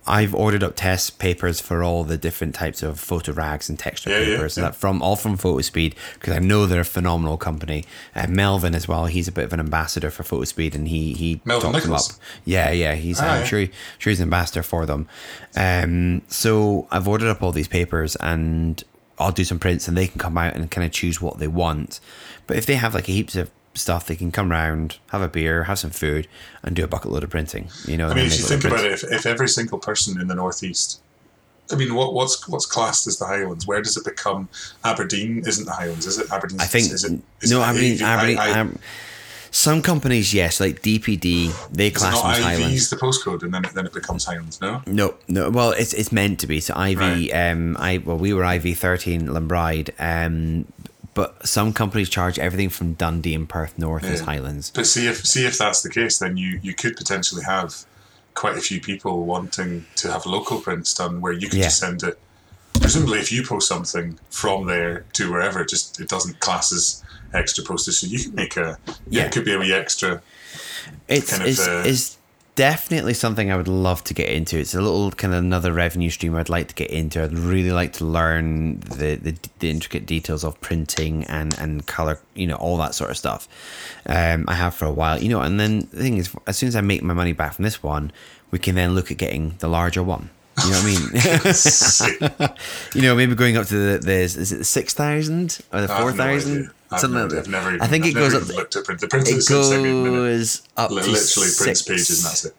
[0.08, 4.10] I've ordered up test papers for all the different types of photo rags and texture
[4.10, 4.58] Yeah, yeah, papers.
[4.58, 4.64] yeah.
[4.66, 7.86] That from all from PhotoSpeed because I know they're a phenomenal company.
[8.16, 9.06] Uh, Melvin as well.
[9.06, 12.02] He's a bit of an ambassador for PhotoSpeed, and he he Melvin talks them up.
[12.46, 12.96] Yeah, yeah.
[12.96, 13.46] He's Ah, I'm yeah.
[13.46, 15.08] sure he, sure he's an ambassador for them.
[15.56, 18.84] Um, so I've ordered up all these papers and
[19.20, 21.48] I'll do some prints, and they can come out and kind of choose what they
[21.48, 22.00] want.
[22.48, 25.64] But if they have like heaps of stuff, they can come round, have a beer,
[25.66, 26.28] have some food,
[26.64, 27.70] and do a bucket load of printing.
[27.86, 30.28] You know, I mean, if you think about it, if, if every single person in
[30.28, 31.02] the northeast,
[31.72, 33.66] I mean, what what's what's classed as the Highlands?
[33.66, 34.50] Where does it become?
[34.84, 36.30] Aberdeen isn't the Highlands, is it?
[36.32, 36.60] Aberdeen.
[36.60, 38.02] I think is it, is no, it Aberdeen?
[38.02, 38.78] Aberdeen, I- I- um,
[39.54, 42.90] some companies, yes, like DPD, they is it class them as IV's Highlands.
[42.90, 44.62] the postcode, and then it, then it becomes Highlands?
[44.62, 44.82] No.
[44.88, 45.50] No, no.
[45.50, 46.60] Well, it's it's meant to be.
[46.62, 47.30] So IV, Right.
[47.34, 50.66] um, I well, we were IV thirteen Lhanbryde, um,
[51.14, 54.72] but some companies charge everything from Dundee and Perth North as Highlands.
[54.74, 57.76] But see if see if that's the case, then you you could potentially have
[58.34, 61.66] quite a few people wanting to have local prints done, where you could Yeah.
[61.66, 62.18] just send it.
[62.80, 67.04] Presumably, if you post something from there to wherever, it just it doesn't class as
[67.34, 69.26] extra postage, so you can make a yeah, Yeah.
[69.26, 70.22] it could be a wee extra.
[71.08, 72.18] It's kind of, it's, uh, it's
[72.62, 74.60] definitely something I would love to get into.
[74.60, 77.24] It's a little kind of another revenue stream I'd like to get into.
[77.24, 82.20] I'd really like to learn the the, the intricate details of printing and and color,
[82.36, 83.48] you know, all that sort of stuff.
[84.06, 85.42] Um, I have for a while, you know.
[85.42, 87.82] And then the thing is, as soon as I make my money back from this
[87.82, 88.12] one,
[88.52, 90.30] we can then look at getting the larger one.
[90.64, 92.52] You know what I mean?
[92.94, 95.88] you know, maybe going up to the, the is it the six thousand or the
[95.88, 96.70] four thousand?
[96.94, 96.98] Idea.
[96.98, 97.40] I have no idea.
[97.40, 98.48] I've never even, I think I've it goes up.
[98.56, 99.02] looked at print.
[99.02, 100.12] The printer It that sent me a minute.
[100.12, 101.82] goes up Literally six.
[101.84, 102.56] pages and that's it.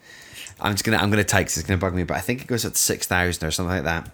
[0.60, 2.46] I'm just gonna I'm gonna type 'cause it's gonna bug me, but I think it
[2.46, 4.08] goes up to six thousand or something like that.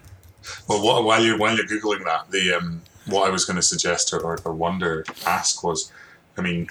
[0.67, 3.61] Well, what, while you while you're googling that, the um, what I was going to
[3.61, 5.91] suggest or, or, or wonder ask was,
[6.37, 6.67] I mean,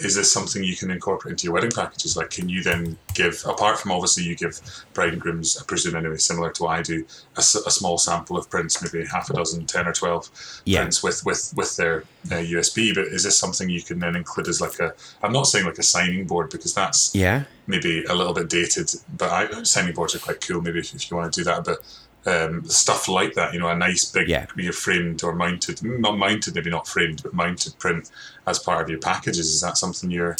[0.00, 2.16] is this something you can incorporate into your wedding packages?
[2.16, 4.60] Like, can you then give apart from obviously you give
[4.94, 7.04] bride and grooms, I presume anyway, similar to what I do,
[7.36, 10.30] a, a small sample of prints, maybe half a dozen, ten or twelve
[10.64, 10.80] Yeah.
[10.80, 12.94] prints with with with their uh, USB.
[12.94, 14.94] But is this something you can then include as like a?
[15.22, 18.90] I'm not saying like a signing board because that's Yeah, maybe a little bit dated,
[19.16, 20.60] but I, signing boards are quite cool.
[20.60, 21.78] Maybe if, if you want to do that, but
[22.28, 24.46] um, stuff like that, you know, a nice big, Yeah.
[24.56, 28.10] you know, framed or mounted, not mounted, maybe not framed, but mounted print
[28.46, 29.46] as part of your packages.
[29.54, 30.36] Is that something you're?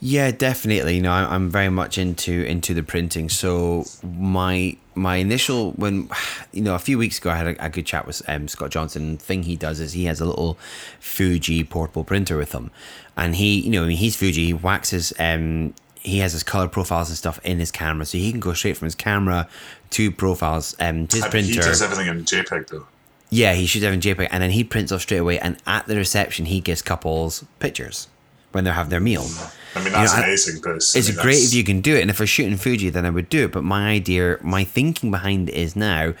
[0.00, 0.96] yeah, definitely.
[0.96, 3.28] You know, I'm very much into into the printing.
[3.28, 6.08] So my my initial when
[6.52, 8.70] you know a few weeks ago I had a, a good chat with um, Scott
[8.70, 9.16] Johnson.
[9.16, 10.58] The thing he does is he has a little
[11.00, 12.70] Fuji portable printer with him,
[13.16, 14.46] and he you know I mean, he's Fuji.
[14.46, 18.30] He waxes um he has his color profiles and stuff in his camera, so he
[18.30, 19.48] can go straight from his camera
[19.90, 21.52] to profiles um to his I mean, printer.
[21.52, 22.86] he does everything in JPEG though.
[23.30, 25.38] Yeah, he shoots everything JPEG, and then he prints off straight away.
[25.38, 28.08] And at the reception, he gives couples pictures
[28.52, 29.26] when they're having their meal.
[29.74, 30.60] I mean, that's know, amazing.
[30.62, 32.90] But it's, I mean, great if you can do it, and if we're shooting Fuji,
[32.90, 33.52] then I would do it.
[33.52, 36.14] But my idea, my thinking behind it is now,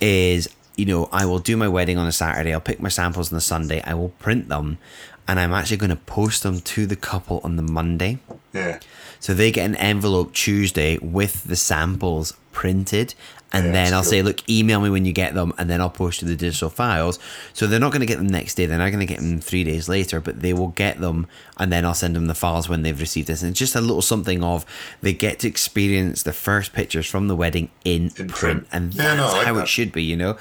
[0.00, 2.52] is you know I will do my wedding on a Saturday.
[2.52, 3.82] I'll pick my samples on the Sunday.
[3.82, 4.78] I will print them,
[5.26, 8.18] and I'm actually going to post them to the couple on the Monday.
[8.52, 8.78] Yeah,
[9.24, 13.14] So they get an envelope Tuesday with the samples printed.
[13.54, 15.88] And Yeah, then I'll say, look, email me when you get them, and then I'll
[15.88, 17.18] post you the digital files.
[17.54, 19.40] So they're not going to get them next day; they're not going to get them
[19.40, 22.68] three days later, but they will get them, and then I'll send them the files
[22.68, 23.40] when they've received this.
[23.42, 24.66] And it's just a little something of
[25.00, 28.66] they get to experience the first pictures from the wedding in, In print, print.
[28.72, 30.36] and Yeah, that's no, like how it should be, you know.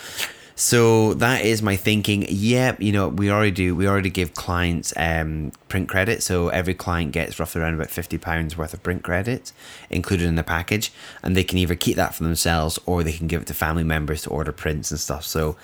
[0.56, 2.26] So that is my thinking.
[2.30, 3.76] Yeah, you know, we already do.
[3.76, 6.22] We already give clients um, print credit.
[6.22, 9.52] So every client gets roughly around about fifty pounds worth of print credit
[9.90, 10.92] included in the package,
[11.24, 13.84] and they can either keep that for themselves or they can give it to family
[13.84, 15.24] members to order prints and stuff.
[15.26, 15.56] So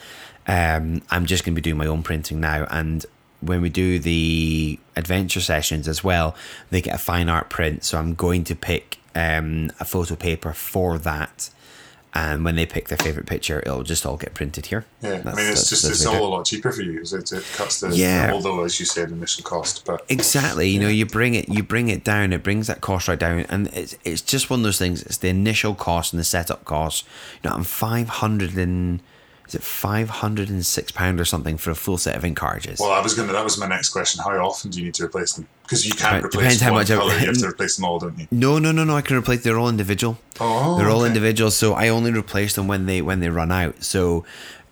[0.47, 3.05] um, I'm just going to be doing my own printing now, and
[3.41, 6.35] when we do the adventure sessions as well,
[6.71, 7.83] they get a fine art print.
[7.83, 11.51] So I'm going to pick um, a photo paper for that.
[12.11, 14.83] And when they pick their favorite picture, it'll just all get printed here.
[15.01, 15.09] yeah.
[15.09, 17.01] I That's- mean, it's that's- just that's it's all a lot cheaper for you.
[17.01, 18.31] It, it cuts the Yeah.
[18.33, 20.69] although as you said initial cost, but Exactly.
[20.69, 22.33] You know, you bring it, you bring it down.
[22.33, 25.03] It brings that cost right down, and it's it's just one of those things.
[25.03, 27.05] It's the initial cost and the setup cost.
[27.43, 29.01] You know, I'm five hundred and
[29.49, 32.37] is it five hundred and six pound or something for a full set of ink
[32.37, 32.79] cartridges.
[32.79, 33.33] Well, I was gonna.
[33.33, 34.23] That was my next question.
[34.23, 35.47] How often do you need to replace them?
[35.63, 37.13] Because you can't Right, replace depends how much I- color.
[37.19, 38.27] You have to replace them all, don't you?
[38.31, 38.95] no, no, no, no.
[38.95, 39.43] I can replace.
[39.43, 40.17] They're all individual.
[40.39, 41.07] Oh, they're all okay.
[41.07, 41.51] individual.
[41.51, 43.83] So I only replace them when they when they run out.
[43.83, 44.23] So.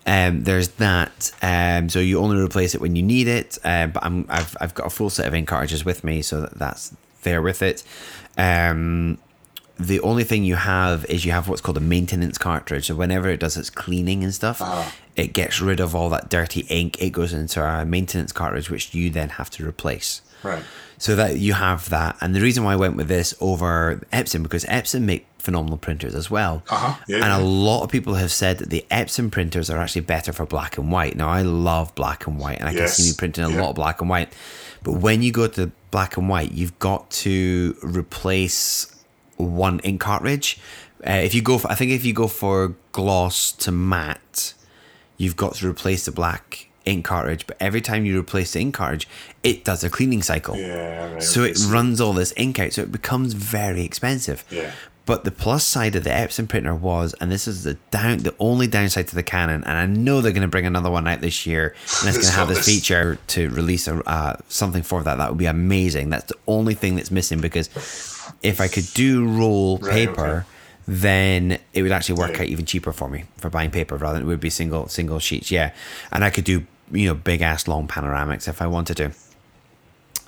[0.10, 1.34] Um, there's that.
[1.42, 3.58] Um, so you only replace it when you need it.
[3.62, 6.40] Uh, but I'm, I've, I've got a full set of ink cartridges with me, so
[6.40, 7.84] that, that's there with it.
[8.38, 9.18] Um,
[9.80, 12.88] the only thing you have is you have what's called a maintenance cartridge.
[12.88, 14.92] So whenever it does its cleaning and stuff, Ah.
[15.16, 17.02] it gets rid of all that dirty ink.
[17.02, 20.22] It goes into a maintenance cartridge, which you then have to replace.
[20.44, 20.63] Right.
[21.00, 24.42] So that you have that, and the reason why I went with this over Epson
[24.42, 26.96] because Epson make phenomenal printers as well, Uh-huh.
[27.08, 27.38] Yeah, and yeah.
[27.40, 30.78] a lot of people have said that the Epson printers are actually better for black
[30.78, 31.16] and white.
[31.16, 32.96] Now I love black and white, and I Yes.
[32.98, 33.62] can see me printing a Yeah.
[33.62, 34.34] lot of black and white.
[34.84, 38.88] But when you go to black and white, you've got to replace
[39.38, 40.60] one ink cartridge.
[41.06, 44.54] Uh, if you go, for, I think if you go for gloss to matte,
[45.17, 47.45] you've got to replace the black ink cartridge.
[47.45, 49.08] But every time you replace the ink cartridge,
[49.43, 50.56] it does a cleaning cycle.
[50.56, 54.43] Yeah, right, So it runs all this ink out, so it becomes very expensive.
[54.50, 54.71] Yeah.
[55.06, 58.36] But the plus side of the Epson printer was, and this is the down, the
[58.39, 61.21] only downside to the Canon, and I know they're going to bring another one out
[61.21, 65.04] this year, and it's going to have this feature to release a, uh, something for
[65.04, 65.17] that.
[65.17, 66.10] That would be amazing.
[66.10, 67.69] That's the only thing that's missing because
[68.43, 70.45] if I could do roll Right, paper, okay.
[70.88, 72.41] then it would actually work Yeah.
[72.43, 75.19] out even cheaper for me for buying paper rather than it would be single single
[75.19, 75.52] sheets.
[75.52, 75.71] Yeah,
[76.12, 79.12] and I could do you know big ass long panoramics if I wanted to.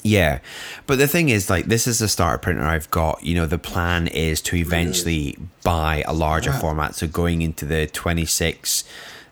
[0.02, 0.40] Yeah,
[0.88, 3.22] but the thing is, like, this is the starter printer I've got.
[3.22, 6.60] You know, the plan is to eventually buy a larger Yeah.
[6.60, 6.96] format.
[6.96, 8.86] So going into the 26,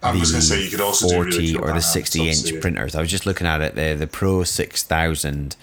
[0.04, 2.30] I the was gonna say you could also do 40 really cool or the 60
[2.30, 2.96] inch printers.
[2.96, 3.76] I was just looking at it.
[3.76, 5.56] The the Pro 6000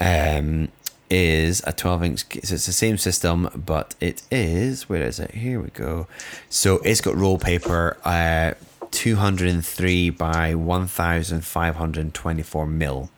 [0.00, 0.68] um,
[1.10, 2.20] is a 12 inch.
[2.44, 4.88] So it's the same system, but it is.
[4.88, 5.32] Where is it?
[5.32, 6.06] Here we go.
[6.48, 7.96] So it's got roll paper.
[8.04, 8.52] Uh,
[8.90, 13.10] 203 by 1524 mil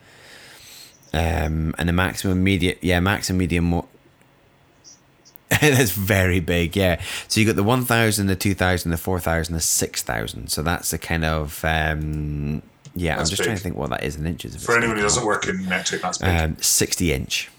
[1.12, 3.64] um, and the maximum medium, yeah, maximum medium.
[3.64, 3.88] Mo-
[5.60, 7.00] that's very big, yeah.
[7.26, 10.48] So you got the one thousand, the two thousand, the four thousand, the six thousand.
[10.48, 12.62] So that's the kind of um,
[12.94, 13.16] yeah.
[13.16, 14.64] That's I'm just trying to think what that is in inches.
[14.64, 16.28] For anyone who doesn't work in metric, that's big.
[16.28, 17.50] um, sixty inch,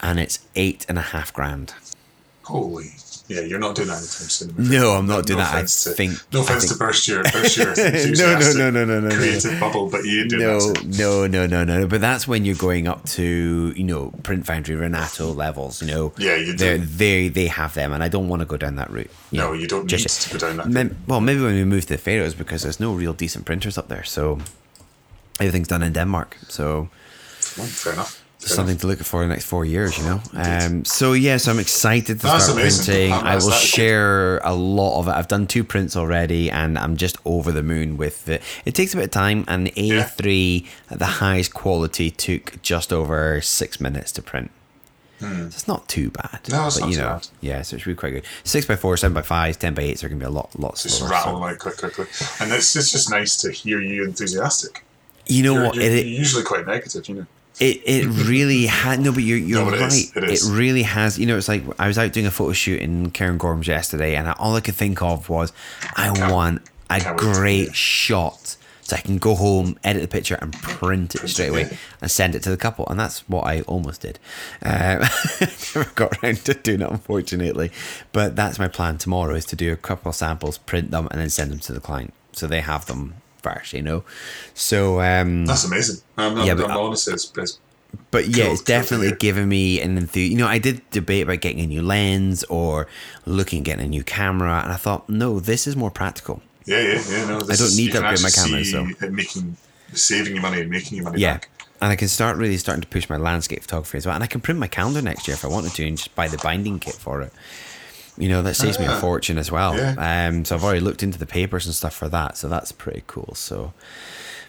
[0.00, 1.74] and it's eight and a half grand.
[2.44, 2.92] Holy.
[3.28, 4.54] Yeah, you're not doing that anytime soon.
[4.56, 5.52] No, I'm not doing that.
[5.52, 8.84] I to- think- No offense think- to burst your, burst your No, no, no, no,
[8.84, 9.16] no, no, no.
[9.16, 11.86] creative bubble, but you doing No, no, no, no, no.
[11.88, 15.82] But that's when you're going up to you know Print Foundry Renato levels.
[15.82, 16.78] You know, Yeah, you do.
[16.78, 19.10] They they have them, and I don't want to go down that route.
[19.32, 21.94] No, you don't need to go down that Mem- well, maybe when we move to
[21.94, 24.38] the Faroes because there's no real decent printers up there, so
[25.40, 26.36] everything's done in Denmark.
[26.48, 26.90] So
[27.58, 28.22] Well, fair enough.
[28.54, 30.20] Something to look for in the next four years, you know.
[30.34, 33.12] Um, so yes, I'm excited to That's start printing.
[33.12, 35.12] I will share a lot of it.
[35.12, 38.42] I've done two prints already, and I'm just over the moon with it.
[38.64, 42.92] It takes a bit of time, and the A3 at the highest quality took just
[42.92, 44.50] over six minutes to print.
[45.18, 46.40] So it's not too bad.
[46.50, 47.28] No, it's but not you know, bad.
[47.40, 48.24] yeah, so it should be quite good.
[48.44, 50.82] Six by four, seven by five, ten by eights are gonna be a lot, lots.
[50.82, 51.10] Just slower.
[51.10, 52.04] rattle so- them out quick, quickly.
[52.38, 54.84] And it's, it's just nice to hear you enthusiastic.
[55.26, 55.74] You know You're, what?
[55.76, 57.26] you're, It, you're usually quite negative, you know.
[57.58, 59.92] It it really had no, but you're you're No, it right.
[59.92, 60.50] is, it is.
[60.50, 61.18] really has.
[61.18, 64.28] You know, it's like I was out doing a photo shoot in Cairngorms yesterday, and
[64.38, 65.52] all I could think of was,
[65.96, 70.02] I Can't- want a can't wait to great shot so I can go home, edit
[70.02, 72.86] the picture, and print it straight it, away and send it to the couple.
[72.88, 74.18] And that's what I almost did.
[74.62, 75.00] Um,
[75.74, 77.72] never got around to doing it, unfortunately.
[78.12, 81.20] But that's my plan tomorrow: is to do a couple of samples, print them, and
[81.20, 83.14] then send them to the client so they have them
[83.46, 83.72] first.
[83.72, 84.04] You know,
[84.54, 85.98] so um, That's amazing.
[86.16, 87.58] I'm, Yeah, yeah, but- I'm honest, it's, it's
[88.10, 90.32] but yeah, Cool, it's definitely given me an enthusiasm.
[90.32, 92.86] You know, I did debate about getting a new lens or
[93.24, 96.42] looking at getting a new camera, and I thought, no, this is more practical.
[96.66, 97.26] Yeah, yeah, yeah.
[97.26, 99.56] No, this don't need to upgrade my camera, so- making
[99.92, 101.34] saving you money and making you money Yeah.
[101.34, 101.48] back.
[101.80, 104.14] And I can start really starting to push my landscape photography as well.
[104.14, 106.26] And I can print my calendar next year if I wanted to and just buy
[106.26, 107.32] the binding kit for it.
[108.18, 109.76] You know, that saves me a Ah, fortune as well.
[109.76, 110.26] yeah.
[110.28, 112.36] Um, so I've already looked into the papers and stuff for that.
[112.38, 113.34] So that's pretty cool.
[113.34, 113.72] So,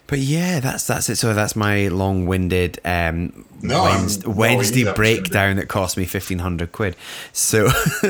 [0.07, 1.17] but yeah, that's that's it.
[1.17, 6.71] So that's my long-winded um, No, Wednesday, no, Wednesday breakdown that cost me fifteen hundred
[6.71, 6.95] quid.
[7.33, 7.67] So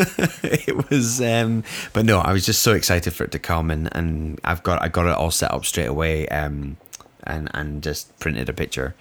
[0.43, 3.89] it was, um, but no, I was just so excited for it to come, and,
[3.95, 6.77] and I've got I got it all set up straight away, um,
[7.23, 8.93] and and just printed a picture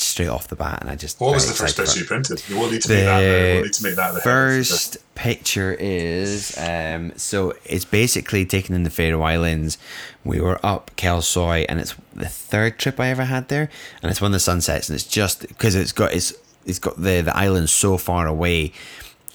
[0.00, 2.42] straight off the bat, and I just What was the first picture you printed?
[2.48, 3.20] You will need to make that.
[3.20, 7.84] The, we'll need to make that the head of First picture is um, so it's
[7.84, 9.78] basically taken in the Faroe Islands.
[10.24, 13.68] We were up Kalsoy, and it's the third trip I ever had there,
[14.02, 16.32] and it's when the sun sets, and it's just because it's got it's
[16.64, 18.72] it's got the the island so far away.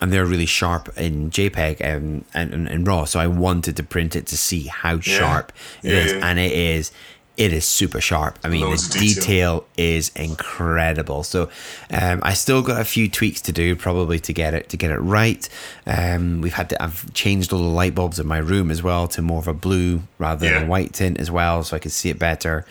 [0.03, 3.83] And they're really sharp in JPEG and, and, and, and RAW, so I wanted to
[3.83, 5.51] print it to see how sharp
[5.83, 6.25] it Yeah, is, yeah.
[6.27, 6.91] and it is,
[7.41, 8.37] it is super sharp.
[8.43, 9.15] I mean, Loads the detail.
[9.23, 11.23] detail is incredible.
[11.23, 11.49] So
[11.89, 14.91] um, I still got a few tweaks to do, probably to get it to get
[14.91, 15.47] it right.
[15.87, 16.81] Um, we've had to.
[16.83, 19.53] I've changed all the light bulbs in my room as well to more of a
[19.53, 20.65] blue rather than Yeah.
[20.65, 22.65] a white tint as well, so I can see it better.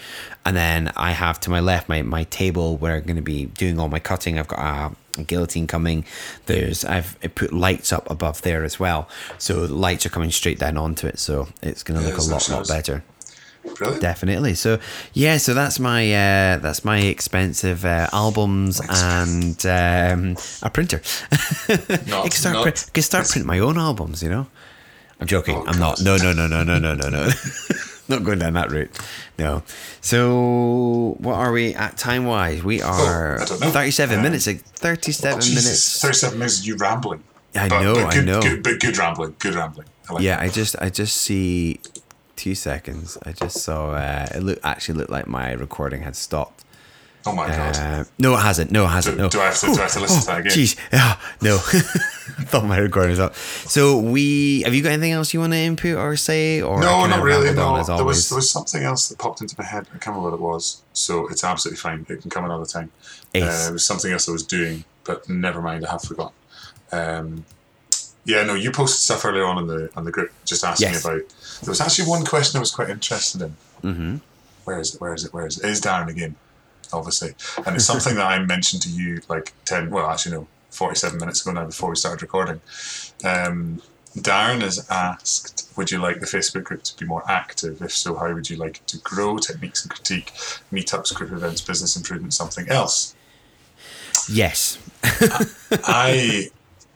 [0.44, 3.46] And then I have to my left my my table where I'm going to be
[3.46, 4.38] doing all my cutting.
[4.38, 6.04] I've got a guillotine coming.
[6.46, 10.58] There's I've put lights up above there as well, so the lights are coming straight
[10.60, 11.18] down onto it.
[11.18, 13.02] So it's going to look a lot that lot better.
[13.76, 14.00] Brilliant.
[14.02, 14.54] Definitely.
[14.54, 14.78] So
[15.12, 21.00] yeah, so that's my uh, that's my expensive uh, albums and um, a printer.
[22.06, 24.22] Not- I can start not- print, can start printing my own albums.
[24.22, 24.46] You know,
[25.20, 25.56] I'm joking.
[25.56, 26.00] Oh, I'm not.
[26.00, 27.28] No, no, no, no, no, no, no, no.
[28.08, 28.90] not going down that route.
[29.38, 29.62] No.
[30.00, 32.62] So what are we at time wise?
[32.64, 33.70] We are Oh, I don't know.
[33.70, 34.46] 37 Um, minutes.
[34.46, 36.00] 37 Oh, Jesus, minutes.
[36.02, 37.22] 37 minutes you rambling.
[37.54, 37.94] I But- know.
[37.94, 38.40] but good, I know.
[38.42, 39.34] Good, but good rambling.
[39.38, 39.86] Good rambling.
[40.08, 41.78] I like Yeah, I just I just see
[42.40, 43.18] two seconds.
[43.26, 46.64] I just saw uh, it look actually looked like my recording had stopped.
[47.26, 47.76] Oh my God.
[47.76, 48.70] Uh, no, it hasn't.
[48.70, 49.18] No, it hasn't.
[49.18, 49.28] Do- no.
[49.28, 50.52] do I have to- do I have to listen to that again?
[50.52, 51.56] Jeez, yeah, no.
[51.56, 51.58] I
[52.50, 53.34] thought my recording was up.
[53.34, 57.06] So we have you got anything else you want to input or say or No,
[57.06, 57.48] not really.
[57.52, 58.16] No, there always?
[58.16, 59.86] was there was something else that popped into my head.
[59.94, 60.82] I can't remember what it was.
[60.94, 62.06] So it's absolutely fine.
[62.08, 62.90] It can come another time.
[63.34, 65.84] Uh, it was something else I was doing, but never mind.
[65.84, 66.34] I have forgotten.
[66.90, 67.44] Um,
[68.24, 71.04] yeah, no, you posted stuff earlier on in the on the group, just asking Yes.
[71.04, 71.22] about.
[71.62, 73.56] There was actually one question I was quite interested in.
[73.82, 74.16] mm-hmm.
[74.64, 75.00] Where is it?
[75.00, 75.32] Where is it?
[75.32, 75.64] Where is it?
[75.64, 76.36] It is Darren again,
[76.92, 77.34] obviously,
[77.66, 79.90] and it's something that I mentioned to you like ten.
[79.90, 82.60] Well, actually, no, forty-seven minutes ago now before we started recording.
[83.24, 83.82] Um,
[84.16, 87.80] Darren has asked, "Would you like the Facebook group to be more active?
[87.80, 89.38] If so, how would you like it to grow?
[89.38, 90.32] Techniques and critique,
[90.72, 93.14] meetups, group events, business improvement, something else."
[94.28, 94.78] Yes.
[95.84, 96.50] I,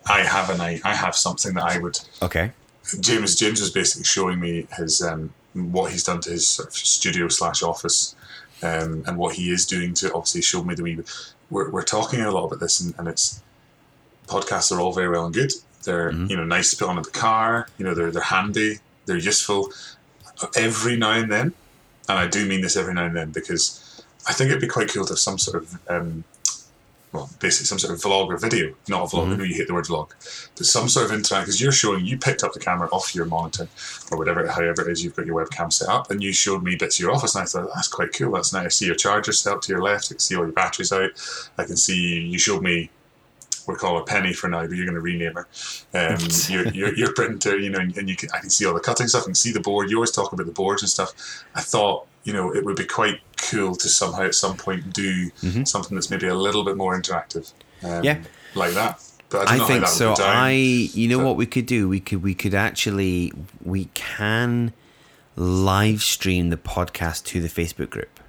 [0.06, 2.52] I have an I, I have something that I would Okay.
[3.00, 6.74] James James was basically showing me his um, what he's done to his sort of
[6.74, 8.14] studio slash office,
[8.62, 10.98] um, and what he is doing to obviously show me the wee.
[11.50, 13.42] We're we're talking a lot about this, and, and it's
[14.26, 15.52] podcasts are all very well and good.
[15.84, 17.68] They're you know nice to put on in the car.
[17.78, 18.80] You know they're they're handy.
[19.06, 19.70] They're useful.
[20.56, 21.52] Every now and then,
[22.08, 24.88] and I do mean this every now and then because I think it'd be quite
[24.92, 26.24] cool to have some sort of um,
[27.14, 29.32] well, basically some sort of vlog or video, not a vlog.
[29.32, 30.08] I know you hate the word vlog,
[30.56, 33.24] but some sort of interact because you're showing you picked up the camera off your
[33.24, 33.68] monitor
[34.10, 36.74] or whatever, however it is you've got your webcam set up, and you showed me
[36.74, 38.32] bits of your office, and I thought that's quite cool.
[38.32, 38.66] That's nice.
[38.66, 40.06] I see your charger set up to your left.
[40.06, 41.10] I can see all your batteries out.
[41.56, 42.90] I can see you showed me.
[43.68, 45.46] We'll call her Penny for now, but you're going to rename her.
[45.94, 48.74] Um, your, your, your printer, you know, and, and you can, I can see all
[48.74, 49.22] the cutting stuff.
[49.22, 49.88] I can see the board.
[49.88, 51.44] You always talk about the boards and stuff.
[51.54, 55.30] I thought, you know, it would be quite cool to somehow at some point do
[55.64, 57.52] something that's maybe a little bit more interactive.
[57.82, 58.04] Um, Mm-hmm.
[58.04, 58.18] Yeah.
[58.54, 59.00] Like that.
[59.28, 60.10] But I, don't I think so.
[60.10, 60.36] would go down.
[60.36, 61.88] I, you know but- what we could do?
[61.88, 64.72] We could, we could actually, we can
[65.36, 68.20] live stream the podcast to the Facebook group.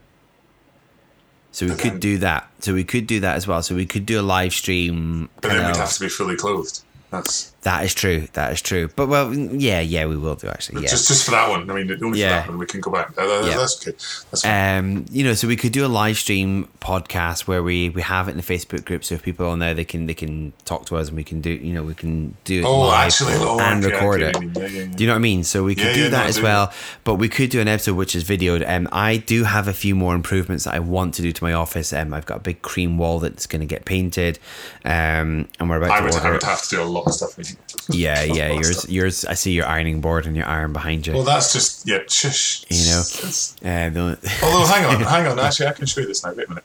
[1.52, 2.50] So we could then- do that.
[2.60, 3.62] So we could do that as well.
[3.62, 5.30] So we could do a live stream.
[5.42, 6.82] But then we'd of- have to be fully clothed.
[7.12, 8.28] That's That is true.
[8.34, 8.90] That is true.
[8.96, 10.84] But well, yeah, yeah, we will do actually.
[10.84, 10.90] Yeah.
[10.90, 11.68] just just for that one.
[11.68, 12.44] I mean, only Yeah.
[12.44, 12.60] for that one.
[12.60, 13.16] We can go back.
[13.16, 13.58] That- Yeah.
[13.58, 13.96] That's good.
[14.30, 14.78] That's fine.
[14.78, 18.28] um, you know, so we could do a live stream podcast where we we have
[18.28, 19.04] it in the Facebook group.
[19.04, 21.24] So if people are on there, they can they can talk to us and we
[21.24, 24.22] can do you know we can do it oh, live actually, oh, and okay, record
[24.22, 24.38] okay, it.
[24.38, 24.86] I mean, yeah, yeah.
[24.86, 25.44] Do you know what I mean?
[25.44, 26.72] So we could do no, that I as well,
[27.04, 28.64] but we could do an episode which is videoed.
[28.70, 31.54] Um, I do have a few more improvements that I want to do to my
[31.54, 31.92] office.
[31.94, 34.38] Um, I've got a big cream wall that's going to get painted,
[34.84, 36.16] um, and we're about I to would.
[36.16, 37.55] I would have to do a lot of stuff.
[37.90, 38.54] Yeah, yeah.
[38.54, 39.26] Yours, yours.
[39.26, 41.14] I see your ironing board and your iron behind you.
[41.14, 42.00] Well, that's just yeah.
[42.08, 42.66] Shush.
[42.70, 44.16] You know.
[44.16, 45.40] Uh, although, hang on, hang on.
[45.40, 46.34] Actually, I can show you this now.
[46.34, 46.64] Wait a minute.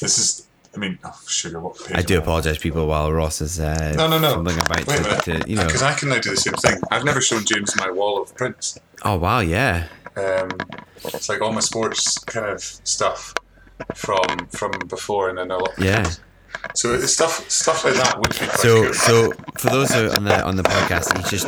[0.00, 0.46] This is.
[0.74, 1.58] I mean, oh, sugar.
[1.58, 4.42] What I do apologise, people, while Ross is uh, No, no, no.
[4.42, 5.22] Wait a to, minute.
[5.24, 5.64] to, you know.
[5.64, 6.82] Because I can now do the same thing.
[6.90, 8.78] I've never shown James my wall of prints.
[9.02, 9.86] Oh wow, yeah.
[10.16, 10.50] Um,
[11.04, 13.34] it's like all my sports kind of stuff
[13.94, 15.72] from from before, and then a lot.
[15.78, 16.10] Yeah.
[16.74, 20.44] So it's stuff stuff like that would be quite So, so for those on the
[20.44, 21.46] on the podcast, he's just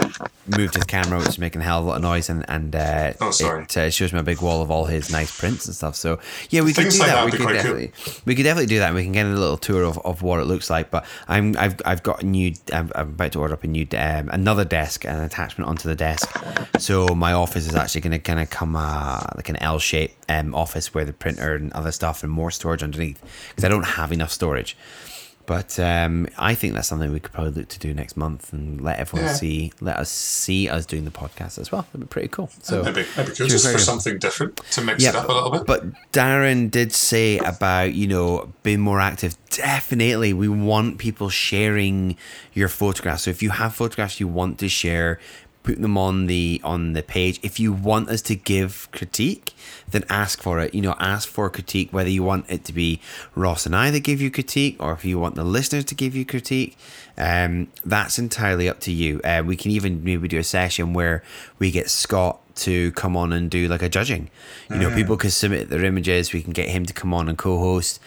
[0.57, 2.75] moved his camera, which is making a hell of a lot of noise, and and
[2.75, 3.65] uh, Oh, sorry.
[3.65, 5.97] it uh, shows me a big wall of all his nice prints and stuff.
[5.97, 6.19] So
[6.51, 7.25] yeah, we could do like that.
[7.25, 7.75] We could quite cool.
[7.77, 7.93] definitely,
[8.25, 8.87] we could definitely do that.
[8.89, 10.91] and We can get a little tour of, of what it looks like.
[10.91, 12.53] But I'm I've I've got a new.
[12.73, 15.97] I'm, I'm about to order up a new um, another desk, an attachment onto the
[15.97, 16.29] desk.
[16.79, 20.13] So my office is actually going to kind of come uh, like an L shape
[20.29, 23.21] um, office where the printer and other stuff and more storage underneath
[23.51, 24.77] because I don't have enough storage.
[25.49, 28.83] But um, I think that's something we could probably look to do next month and
[28.83, 29.33] let everyone Yeah.
[29.35, 31.87] see, let us see us doing the podcast as well.
[31.91, 32.51] That'd be pretty cool.
[32.61, 33.81] So maybe maybe cool just for good.
[33.81, 35.65] something different to mix yeah, it up a little bit.
[35.67, 39.37] But Darren did say about you know being more active.
[39.49, 42.19] Definitely, we want people sharing
[42.53, 43.23] your photographs.
[43.23, 45.19] So if you have photographs you want to share,
[45.63, 47.41] put them on the on the page.
[47.43, 49.55] If you want us to give critique,
[49.91, 50.75] then ask for it.
[50.75, 51.93] You know, ask for critique.
[51.93, 53.01] Whether you want it to be
[53.35, 56.15] Ross and I that give you critique, or if you want the listeners to give
[56.15, 56.77] you critique,
[57.17, 59.21] um, that's entirely up to you.
[59.25, 61.23] Uh, we can even maybe do a session where
[61.59, 64.31] we get Scott to come on and do like a judging.
[64.71, 66.33] You know, people can submit their images.
[66.33, 68.01] We can get him to come on and co-host.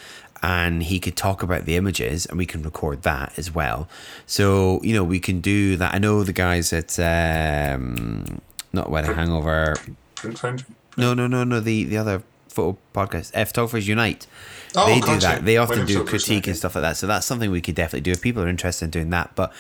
[0.44, 3.88] and he could talk about the images and we can record that as well.
[4.26, 5.94] So, you know, we can do that.
[5.94, 8.42] I know the guys at um
[8.74, 9.76] not Wedding Hangover.
[10.16, 10.66] Print Foundry.
[10.98, 14.28] No, no, no, no, the the other photo podcast, Photographers Unite.
[14.76, 15.44] Oh, they do that.
[15.46, 16.98] They often do critique and stuff like that.
[16.98, 19.32] So that's something we could definitely do if people are interested in doing that.
[19.36, 19.52] But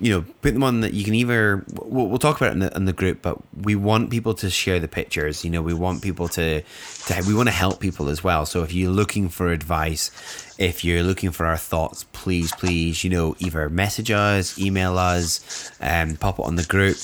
[0.00, 0.92] you know, put them on that.
[0.92, 3.74] You can either we'll, we'll talk about it in the, in the group, but we
[3.76, 5.44] want people to share the pictures.
[5.44, 8.46] You know, we want people to to we want to help people as well.
[8.46, 10.10] So if you're looking for advice,
[10.58, 15.70] if you're looking for our thoughts, please, please, you know, either message us, email us,
[15.80, 16.96] and pop it on the group.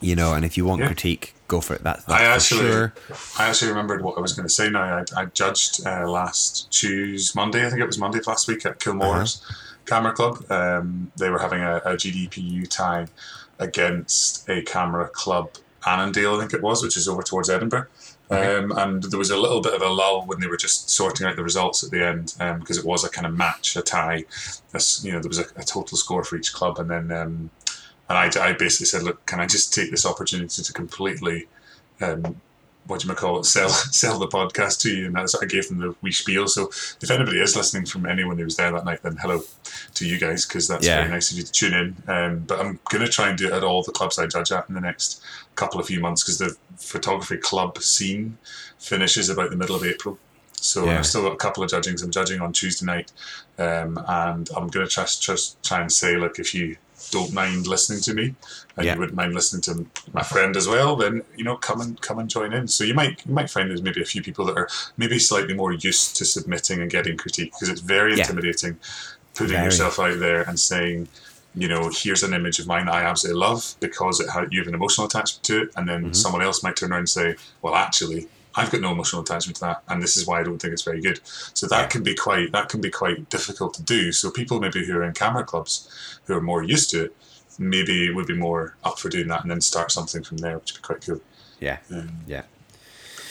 [0.00, 0.86] You know, and if you want Yeah.
[0.88, 1.82] critique, go for it.
[1.82, 2.94] That's, that's I actually, sure.
[3.38, 4.82] I actually remembered what I was going to say now.
[4.82, 8.64] I, I judged uh, last Tuesday, Monday, I think it was Monday of last week
[8.66, 9.54] at Kilmore's Uh-huh.
[9.86, 10.34] Camera Club.
[10.50, 13.06] Um, they were having a, a GDPU tie
[13.58, 15.50] against a camera club,
[15.86, 17.86] Annandale, I think it was, which is over towards Edinburgh.
[18.30, 21.26] Um, and there was a little bit of a lull when they were just sorting
[21.26, 22.26] out the results at the end
[22.60, 24.24] because it was a kind of match, a tie.
[24.72, 27.50] This, you know, there was a, a total score for each club, and then um,
[28.10, 31.46] and I, I basically said, look, can I just take this opportunity to completely
[32.02, 32.40] um,
[32.86, 33.68] what do you call it, sell
[34.02, 36.48] sell the podcast to you, and that's what I gave them the wee spiel.
[36.48, 36.68] So
[37.00, 39.42] if anybody is listening from anyone who was there that night, then hello
[39.94, 40.96] to you guys because that's Yeah.
[41.02, 41.96] very nice of you to tune in.
[42.08, 44.50] Um, but I'm going to try and do it at all the clubs I judge
[44.50, 45.22] at in the next
[45.54, 48.38] couple of few months because the photography club scene
[48.78, 50.18] finishes about the middle of April.
[50.56, 50.98] So Yeah.
[50.98, 52.02] I've still got a couple of judgings.
[52.02, 53.12] I'm judging on Tuesday night,
[53.58, 56.76] um, and I'm going to try, just try and say, look, if you
[57.10, 58.34] don't mind listening to me,
[58.76, 58.94] and Yeah.
[58.94, 62.18] you wouldn't mind listening to my friend as well, then you know, come and come
[62.18, 62.68] and join in.
[62.68, 65.54] So you might you might find there's maybe a few people that are maybe slightly
[65.54, 68.20] more used to submitting and getting critique because it's very Yeah.
[68.22, 68.78] intimidating
[69.34, 69.64] putting Very.
[69.66, 71.08] yourself out there and saying.
[71.52, 74.60] You know, here's an image of mine that I absolutely love because it had, you
[74.60, 76.12] have an emotional attachment to it, and then Mm-hmm.
[76.12, 79.60] someone else might turn around and say, "Well, actually, I've got no emotional attachment to
[79.62, 81.20] that, and this is why I don't think it's very good."
[81.54, 81.86] So that Yeah.
[81.86, 84.12] can be quite that can be quite difficult to do.
[84.12, 85.88] So people maybe who are in camera clubs
[86.26, 87.16] who are more used to it,
[87.58, 90.72] maybe would be more up for doing that, and then start something from there, which
[90.72, 91.20] would be quite cool.
[91.60, 91.78] Yeah.
[91.92, 92.42] Um, Yeah.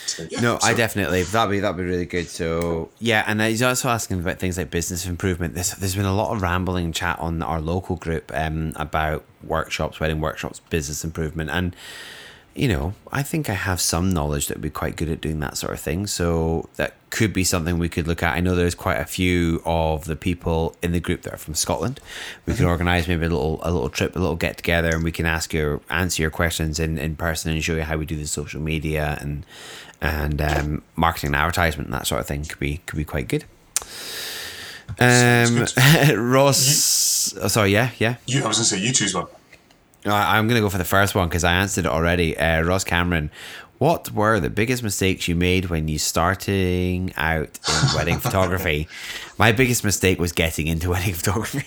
[0.05, 2.29] so, yeah, No, I so- definitely that'd be that'd be really good.
[2.29, 5.53] So yeah, and he's also asking about things like business improvement.
[5.55, 9.99] There's there's been a lot of rambling chat on our local group um about workshops,
[9.99, 11.75] wedding workshops, business improvement, and
[12.59, 15.39] you know I think I have some knowledge that would be quite good at doing
[15.39, 16.05] that sort of thing.
[16.07, 18.35] So that could be something we could look at.
[18.35, 21.55] I know there's quite a few of the people in the group that are from
[21.55, 21.99] Scotland.
[22.45, 25.11] We could organise maybe a little a little trip, a little get together, and we
[25.11, 28.17] can ask your answer your questions in, in person and show you how we do
[28.17, 29.45] the social media and
[30.01, 33.29] and um, marketing and advertisement and that sort of thing could be could be quite
[33.29, 33.45] good.
[34.99, 35.65] Um,
[36.15, 38.15] Ross, oh, sorry, yeah, yeah.
[38.25, 39.27] You, I was to say you choose one.
[40.05, 42.37] I- I'm gonna go for the first one because I answered it already.
[42.37, 43.31] Uh, Ross Cameron,
[43.79, 48.87] what were the biggest mistakes you made when you starting out in wedding photography?
[49.37, 51.65] My biggest mistake was getting into wedding photography.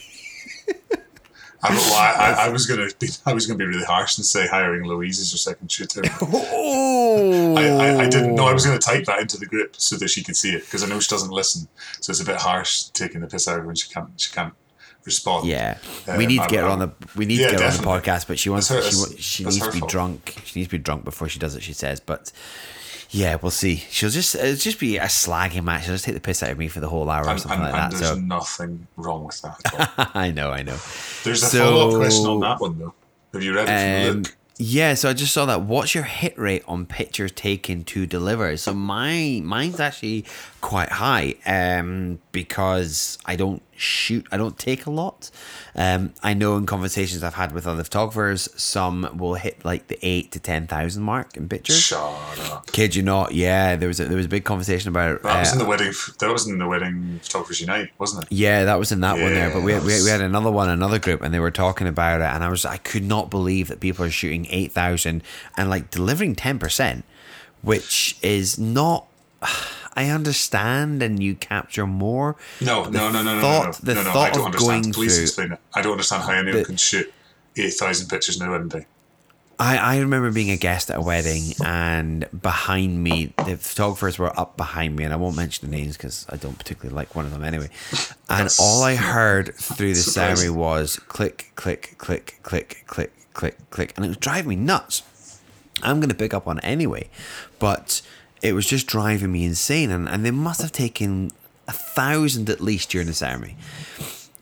[1.64, 3.84] I, well, I, I, I was going to be I was going to be really
[3.84, 6.02] harsh and say hiring Louise as your second shooter.
[6.20, 9.96] oh, I, I, didn't know I was going to type that into the group so
[9.96, 11.68] that she could see it because I know she doesn't listen,
[12.00, 14.32] so it's a bit harsh taking the piss out of her when she can't she
[14.32, 14.54] can't
[15.05, 15.46] respond.
[15.46, 15.78] Yeah,
[16.09, 17.76] Um, we need to get her on the we need Yeah, to get her on
[17.76, 19.90] the podcast, but she wants her- she, she needs to be fault.
[19.90, 20.36] drunk.
[20.44, 21.62] She needs to be drunk before she does it.
[21.62, 22.30] She says, but
[23.11, 23.76] yeah, we'll see.
[23.90, 25.84] She'll just it'll just be a slagging match.
[25.84, 27.61] She'll just take the piss out of me for the whole hour or And, something
[27.61, 27.98] and, like and that.
[27.98, 29.61] there's So nothing wrong with that.
[29.66, 30.07] At all.
[30.14, 30.78] I know, I know.
[31.24, 32.94] There's a So- follow up question on that one though.
[33.34, 34.36] Have you read it from Um, Luke?
[34.59, 35.62] yeah, so I just saw that.
[35.62, 38.57] What's your hit rate on pictures taken to deliver?
[38.59, 40.24] So my mine's actually
[40.61, 44.26] quite high um, because I don't shoot.
[44.30, 45.30] I don't take a lot.
[45.74, 49.98] Um, I know in conversations I've had with other photographers, some will hit like the
[50.02, 51.80] eight to ten thousand mark in pictures.
[51.80, 52.00] Shut
[52.50, 52.70] up.
[52.70, 53.32] Kid you not?
[53.32, 55.22] Yeah, there was a, there was a big conversation about it.
[55.22, 55.92] That was uh, in the wedding.
[56.20, 58.32] That was in the wedding photographers unite, wasn't it?
[58.32, 59.50] Yeah, that was in that one there.
[59.50, 62.20] But we had, we, we had another one, another group, and they were talking about
[62.20, 65.22] it, and I was I could not believe that people are shooting eight thousand
[65.56, 67.04] and like delivering ten percent,
[67.62, 69.06] which is not.
[69.95, 72.36] I understand, and you capture more.
[72.61, 74.11] No, no, no, no, no, thought- no, the no, no.
[74.20, 74.82] I don't of understand.
[74.84, 75.59] going Please through- explain it.
[75.74, 77.12] I don't understand how anyone The- can shoot
[77.57, 78.86] eight thousand pictures in a wedding day.
[79.59, 84.36] I, I remember being a guest at a wedding, and behind me, the photographers were
[84.40, 87.26] up behind me, and I won't mention the names because I don't particularly like one
[87.26, 87.68] of them anyway.
[88.28, 93.70] And That's all I heard through the ceremony was click, click, click, click, click, click,
[93.70, 95.03] click, and it was driving me nuts.
[95.82, 97.09] I'm going to pick up on it anyway,
[97.59, 98.03] but
[98.43, 101.30] it was just driving me insane, and, and they must have taken
[101.68, 103.57] a thousand at least during the ceremony.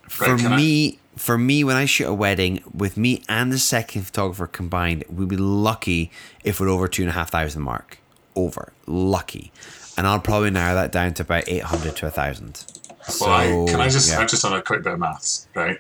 [0.09, 3.53] For Right, can I- me, for me, when I shoot a wedding with me and
[3.53, 6.11] the second photographer combined, we'd be lucky
[6.45, 7.99] if we're over two and a half thousand mark.
[8.37, 9.51] Over lucky,
[9.99, 12.65] and I'll probably narrow that down to about eight hundred to a thousand.
[13.03, 14.21] So Well, I, can I just yeah.
[14.21, 15.79] I just done a quick bit of maths, right?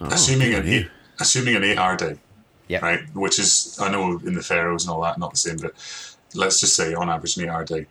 [0.00, 0.88] Oh, assuming an eight,
[1.20, 2.18] assuming an eight-hour day,
[2.68, 2.78] Yeah.
[2.80, 3.00] right?
[3.14, 5.74] Which is I know in the Faroes and all that not the same, but
[6.36, 7.86] let's just say on average an eight-hour day.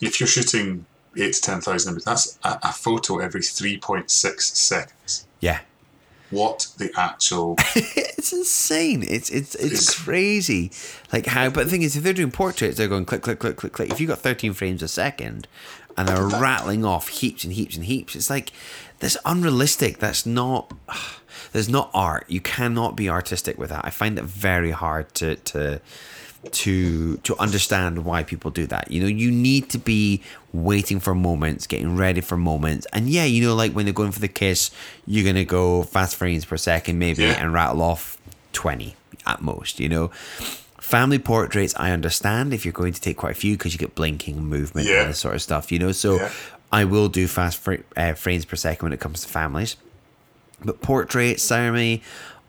[0.00, 0.86] If you're shooting
[1.16, 5.26] eight to ten thousand images, that's a, a photo every three point six seconds.
[5.40, 5.60] Yeah.
[6.30, 7.56] What the actual?
[7.76, 9.02] it's insane.
[9.02, 10.70] It's it's it's It's- crazy.
[11.12, 13.56] Like how but the thing is if they're doing portraits, they're going click, click, click,
[13.56, 13.90] click, click.
[13.90, 15.46] If you've got thirteen frames a second
[15.96, 18.50] and they're rattling off heaps and heaps and heaps, it's like
[19.00, 19.98] that's unrealistic.
[19.98, 20.72] That's not
[21.52, 22.24] there's not art.
[22.28, 23.84] You cannot be artistic with that.
[23.84, 25.82] I find it very hard to to
[26.50, 28.90] to to understand why people do that.
[28.90, 30.22] You know, you need to be
[30.52, 32.86] waiting for moments, getting ready for moments.
[32.92, 34.70] And yeah, you know, like when they're going for the kiss,
[35.06, 37.40] you're gonna go fast frames per second maybe Yeah.
[37.42, 38.18] and rattle off
[38.52, 40.10] twenty at most, you know.
[40.80, 43.94] Family portraits, I understand if you're going to take quite a few because you get
[43.94, 45.02] blinking movement Yeah.
[45.02, 45.92] and this sort of stuff, you know.
[45.92, 46.30] So Yeah.
[46.72, 49.76] I will do fast fr- uh, frames per second when it comes to families.
[50.64, 52.02] But portraits, ceremony,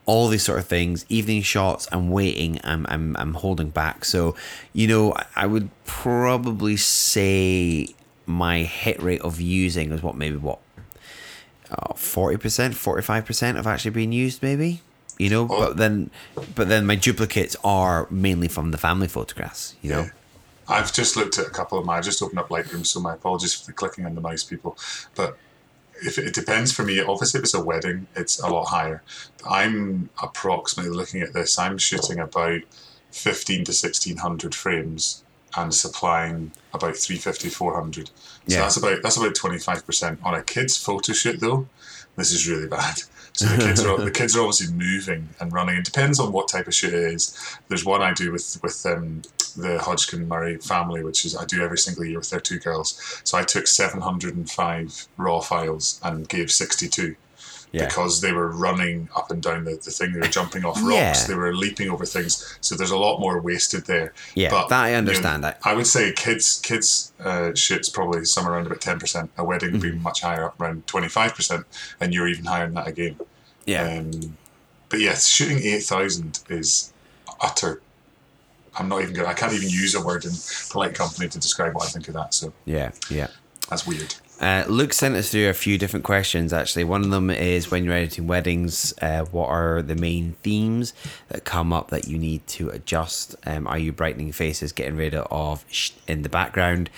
[0.05, 4.03] all these sort of things, evening shots, I'm waiting, I'm, I'm, I'm holding back.
[4.05, 4.35] So,
[4.73, 7.87] you know, I- would probably say
[8.25, 10.59] my hit rate of using is what, maybe what,
[11.71, 12.37] uh, 40%,
[12.73, 14.81] 45% have actually been used, maybe?
[15.17, 15.59] You know, Oh.
[15.67, 16.09] but then,
[16.55, 19.75] but then my duplicates are mainly from the family photographs.
[19.81, 20.09] You know, Yeah.
[20.67, 21.97] I've just looked at a couple of my.
[21.97, 24.77] I just opened up Lightroom, so my apologies for the clicking on the mouse, people.
[25.13, 25.37] But
[26.05, 29.01] if it, depends for me, obviously, if it's a wedding, it's a lot higher.
[29.49, 31.57] I'm approximately looking at this.
[31.57, 32.61] I'm shooting about
[33.11, 35.23] fifteen to sixteen hundred frames
[35.55, 38.13] and supplying about 350 400 so
[38.47, 38.61] Yeah.
[38.61, 41.67] that's about that's about 25% on a kid's photo shoot though
[42.15, 45.75] this is really bad so the kids are the kids are obviously moving and running
[45.77, 47.37] it depends on what type of shoot it is
[47.67, 49.21] there's one i do with with um,
[49.57, 53.19] the hodgkin murray family which is i do every single year with their two girls
[53.23, 57.15] so i took 705 raw files and gave 62
[57.71, 57.85] Yeah.
[57.87, 61.21] because they were running up and down the, the thing they were jumping off rocks
[61.21, 61.27] Yeah.
[61.27, 64.83] they were leaping over things so there's a lot more wasted there Yeah, but, that
[64.83, 65.45] I you know, understand.
[65.45, 69.31] I- I would say kids kids uh, shoots probably somewhere around about ten percent.
[69.37, 70.03] A wedding would be Mm-hmm.
[70.03, 71.65] much higher, up around twenty five percent,
[72.01, 73.15] and you're even higher than that again.
[73.65, 73.83] yeah.
[73.99, 74.37] Um,
[74.89, 76.91] but yes, shooting eight thousand is
[77.41, 77.81] utter.
[78.77, 79.25] I'm not even good.
[79.25, 80.31] I can't even use a word in
[80.69, 82.33] polite company to describe what I think of that.
[82.33, 82.91] So yeah.
[83.09, 83.27] Yeah.
[83.69, 84.15] that's weird.
[84.39, 86.51] Uh, Luke sent us through a few different questions.
[86.51, 90.93] Actually, one of them is when you're editing weddings, uh, what are the main themes
[91.29, 93.35] that come up that you need to adjust?
[93.45, 96.89] Um, are you brightening faces, getting rid of sh- in the background?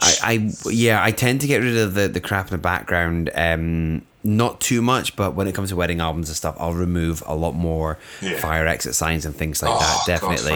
[0.00, 3.30] I, I, yeah, I tend to get rid of the the crap in the background.
[3.34, 7.22] Um, not too much, but when it comes to wedding albums and stuff, I'll remove
[7.26, 8.38] a lot more Yeah.
[8.38, 10.20] fire exit signs and things like oh, that.
[10.20, 10.52] Definitely,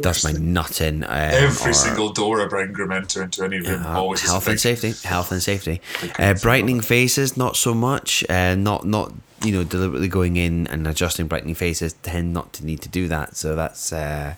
[0.00, 1.04] that's my nutting.
[1.04, 4.48] Um, Every or- single door a bride and groom into any room uh, always health
[4.48, 5.80] and safety health and safety
[6.18, 9.12] uh, brightening faces not so much uh, not not
[9.44, 13.08] you know deliberately going in and adjusting brightening faces tend not to need to do
[13.08, 14.34] that so that's uh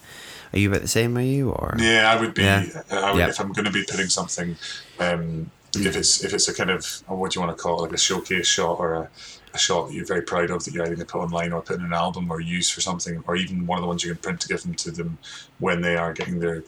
[0.53, 2.43] are you about the same are you or Yeah, I would be.
[2.43, 2.65] Yeah.
[2.91, 3.29] uh, I would, Yeah.
[3.29, 4.57] If I'm going to be putting something,
[5.01, 7.79] um, if it's if it's a kind of uh, what do you want to call
[7.79, 9.11] it, like a showcase shot or a,
[9.55, 11.63] a shot that you're very proud of that you're either going to put online or
[11.63, 14.11] put in an album or use for something, or even one of the ones you
[14.13, 15.19] can print to give them to them
[15.59, 16.65] when they are getting their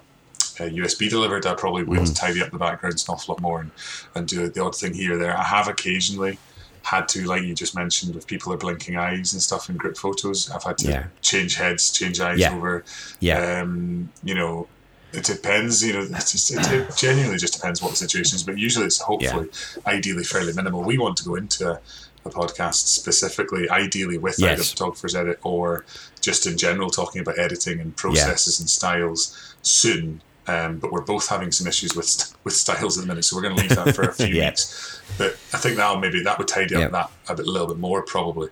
[0.60, 2.12] uh, USB delivered, I probably would Mm-hmm.
[2.14, 3.72] tidy up the backgrounds an awful lot more and,
[4.14, 5.36] and do the odd thing here or there.
[5.36, 6.40] I have occasionally
[6.82, 9.96] had to, like you just mentioned, if people are blinking eyes and stuff in group
[9.96, 11.06] photos, I've had to Yeah.
[11.20, 12.52] change heads, change eyes Yeah.
[12.54, 12.84] over.
[13.20, 14.70] yeah Um, you know,
[15.16, 15.82] it depends.
[15.84, 18.42] You know, it just it, genuinely just depends what the situation is.
[18.42, 19.48] But usually, it's hopefully,
[19.86, 20.82] ideally, fairly minimal.
[20.82, 21.80] We want to go into a,
[22.24, 25.84] a podcast specifically, ideally with either photographers edit or
[26.20, 30.22] just in general talking about editing and processes and styles soon.
[30.48, 33.42] Um, but we're both having some issues with with styles at the minute, so we're
[33.42, 34.50] going to leave that for a few Yeah.
[34.50, 35.00] weeks.
[35.18, 36.88] But I think that'll maybe that would tidy up Yeah.
[36.88, 38.50] that a bit, a little bit more probably.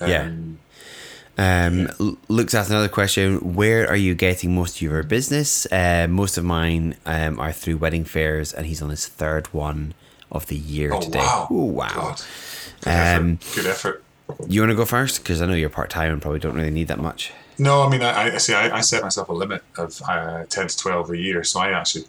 [0.00, 0.30] Um, Yeah.
[1.38, 1.90] Um,
[2.28, 3.54] Luke's asked another question.
[3.54, 5.66] Where are you getting most of your business?
[5.72, 9.94] Uh, most of mine um, are through wedding fairs, and he's on his third one
[10.30, 11.18] of the year Oh today.
[11.18, 11.48] wow!
[11.50, 12.16] Oh wow!
[12.80, 13.16] Good effort.
[13.20, 14.04] Um, Good effort.
[14.48, 15.22] You want to go first?
[15.22, 17.32] Because I know you're part time and probably don't really need that much.
[17.58, 18.54] No, I mean, I, I see.
[18.54, 21.44] I, I set myself a limit of uh, ten to twelve a year.
[21.44, 22.04] So I actually,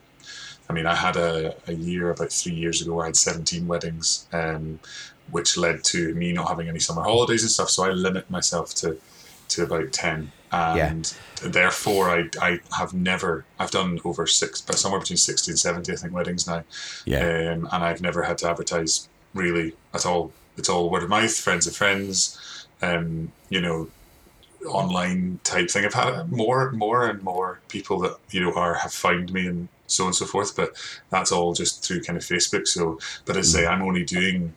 [0.70, 3.68] I mean, I had a, a year about three years ago where I had seventeen
[3.68, 4.80] weddings, um,
[5.32, 7.70] which led to me not having any summer holidays and stuff.
[7.70, 8.98] So I limit myself to
[9.50, 11.14] to about ten, and
[11.44, 15.92] therefore I I have never I've done over six, but somewhere between sixty and seventy
[15.92, 16.64] I think weddings now,
[17.06, 17.20] Yeah.
[17.54, 20.32] um, and I've never had to advertise really at all.
[20.58, 22.38] It's all word of mouth, friends of friends,
[22.82, 23.90] um, you know,
[24.68, 25.84] online type thing.
[25.86, 29.68] I've had more, more and more people that you know are have found me and
[29.88, 30.56] so on and so forth.
[30.56, 30.76] But
[31.10, 32.68] that's all just through kind of Facebook.
[32.68, 34.54] So, but as I say, I'm only doing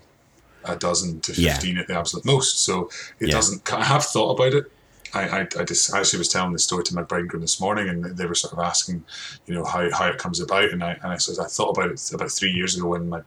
[0.64, 1.38] a dozen to Mm.
[1.38, 1.52] Yeah.
[1.54, 2.60] 15 at the absolute most.
[2.64, 3.34] So it Yeah.
[3.34, 4.70] doesn't, I have thought about it.
[5.16, 8.04] I, I, I just actually was telling the story to my bridegroom this morning, and
[8.04, 9.04] they were sort of asking,
[9.46, 11.90] you know, how, how it comes about, and I and I said I thought about
[11.90, 13.22] it about three years ago when my,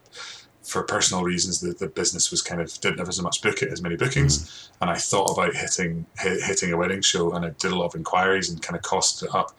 [0.62, 3.82] for personal reasons, the, the business was kind of didn't have as much book as
[3.82, 4.70] many bookings, mm.
[4.82, 7.88] and I thought about hitting hit, hitting a wedding show, and I did a lot
[7.88, 9.52] of inquiries and kind of costed it up,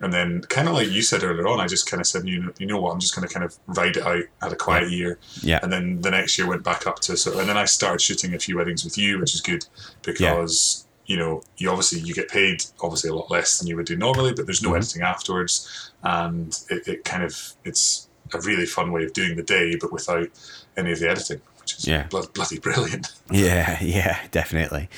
[0.00, 2.42] and then kind of like you said earlier on, I just kind of said, you
[2.42, 4.56] know, you know what, I'm just going to kind of ride it out, had a
[4.56, 5.60] quiet year, Yeah.
[5.62, 8.34] and then the next year went back up to so, and then I started shooting
[8.34, 9.64] a few weddings with you, which is good
[10.02, 13.86] because you know you obviously you get paid obviously a lot less than you would
[13.92, 14.76] do normally, but there's no Mhm.
[14.78, 15.54] editing afterwards,
[16.02, 17.34] and it, it kind of
[17.64, 20.28] it's a really fun way of doing the day, but without
[20.76, 22.04] any of the editing, which is Yeah.
[22.08, 23.06] blo- bloody brilliant.
[23.30, 24.88] Yeah, yeah, definitely.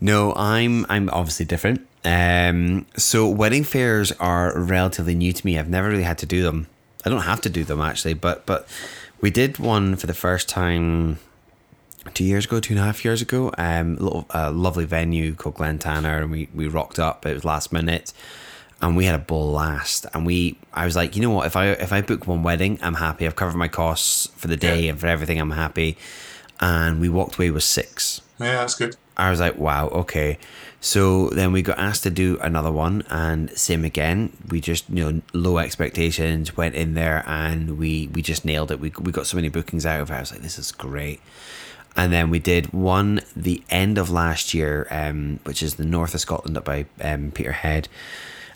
[0.00, 1.86] No, I'm I'm obviously different.
[2.04, 5.58] Um, so wedding fairs are relatively new to me.
[5.58, 6.66] I've never really had to do them.
[7.04, 8.66] I don't have to do them actually, but but
[9.20, 11.18] we did one for the first time
[12.14, 13.52] two years ago, two and a half years ago.
[13.58, 17.24] Um, a little uh, lovely venue called Glen Tanar, and we we rocked up.
[17.26, 18.12] It was last minute,
[18.82, 20.06] and we had a blast.
[20.14, 21.46] And we, I was like, you know what?
[21.46, 23.26] If I if I book one wedding, I'm happy.
[23.26, 24.90] I've covered my costs for the day Yeah.
[24.92, 25.38] and for everything.
[25.40, 25.96] I'm happy.
[26.60, 28.20] And we walked away with six.
[28.38, 28.96] Yeah, that's good.
[29.16, 30.38] I was like, wow, okay.
[30.82, 34.34] So then we got asked to do another one, and same again.
[34.48, 38.80] We just, you know, low expectations, went in there, and we we just nailed it.
[38.80, 40.14] We we got so many bookings out of it.
[40.14, 41.20] I was like, this is great.
[41.96, 46.14] And then we did one the end of last year, um, which is the north
[46.14, 47.88] of Scotland up by um, Peterhead.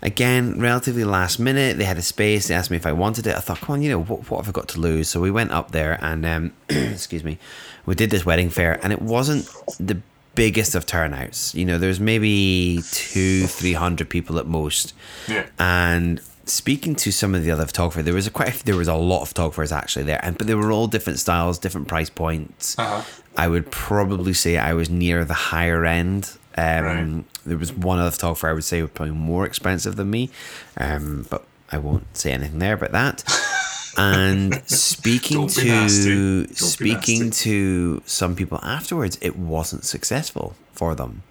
[0.02, 1.78] Again, relatively last minute.
[1.78, 2.48] They had a space.
[2.48, 3.34] They asked me if I wanted it.
[3.34, 5.08] I thought, come on, you know, what, what have I got to lose?
[5.08, 7.38] So we went up there and, um, excuse me,
[7.86, 10.00] we did this wedding fair, and it wasn't the
[10.34, 11.54] biggest of turnouts.
[11.54, 14.94] You know, there's maybe two, three hundred people at most.
[15.28, 15.46] Yeah.
[15.58, 18.94] And speaking to some of the other photographers, there was a quite there was a
[18.94, 22.78] lot of photographers actually there, and but they were all different styles, different price points.
[22.78, 23.02] Uh-huh.
[23.36, 26.36] I would probably say I was near the higher end.
[26.56, 27.24] Um, Right.
[27.46, 30.30] There was one other photographer I would say was probably more expensive than me,
[30.78, 33.24] um, but I won't say anything there about that.
[33.96, 36.14] And speaking to nasty.
[36.14, 41.22] Don't be speaking to some people afterwards, it wasn't successful for them.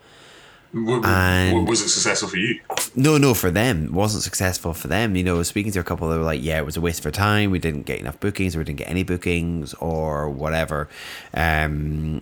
[0.74, 2.60] W- And- was it successful for you?
[2.96, 5.16] No, no, for them, it wasn't successful for them.
[5.16, 7.06] You know, speaking to a couple, they were like, "Yeah, it was a waste of
[7.08, 7.52] our time.
[7.52, 10.90] We didn't get enough bookings, or we didn't get any bookings, or whatever."
[11.34, 12.22] Um,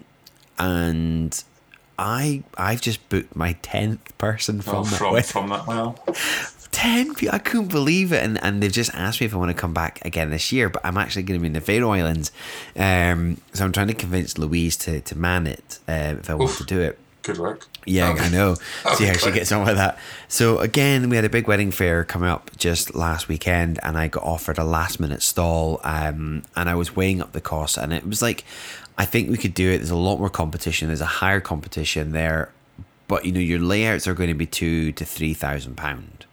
[0.60, 1.44] and
[1.98, 5.30] I, I've just booked my tenth person from Oh, that from wedding.
[5.30, 5.98] from that well.
[6.72, 7.36] 10 people.
[7.36, 8.24] I couldn't believe it.
[8.24, 10.70] And, and they've just asked me if I want to come back again this year,
[10.70, 12.32] but I'm actually going to be in the Faroe Islands.
[12.78, 16.52] Um, so I'm trying to convince Louise to, to man it uh, if I want
[16.52, 16.58] Oof.
[16.60, 16.98] to do it.
[17.24, 17.68] Good work.
[17.86, 18.26] Yeah, Okay.
[18.26, 18.56] I know.
[18.96, 19.98] See how she gets on with that.
[20.28, 24.08] So again, we had a big wedding fair coming up just last weekend, and I
[24.08, 27.94] got offered a last minute stall, um, and I was weighing up the cost, and
[27.94, 28.44] it was like,
[28.98, 29.78] I think we could do it.
[29.78, 30.88] There's a lot more competition.
[30.88, 32.52] There's a higher competition there,
[33.08, 36.26] but you know your layouts are going to be two to three thousand pound,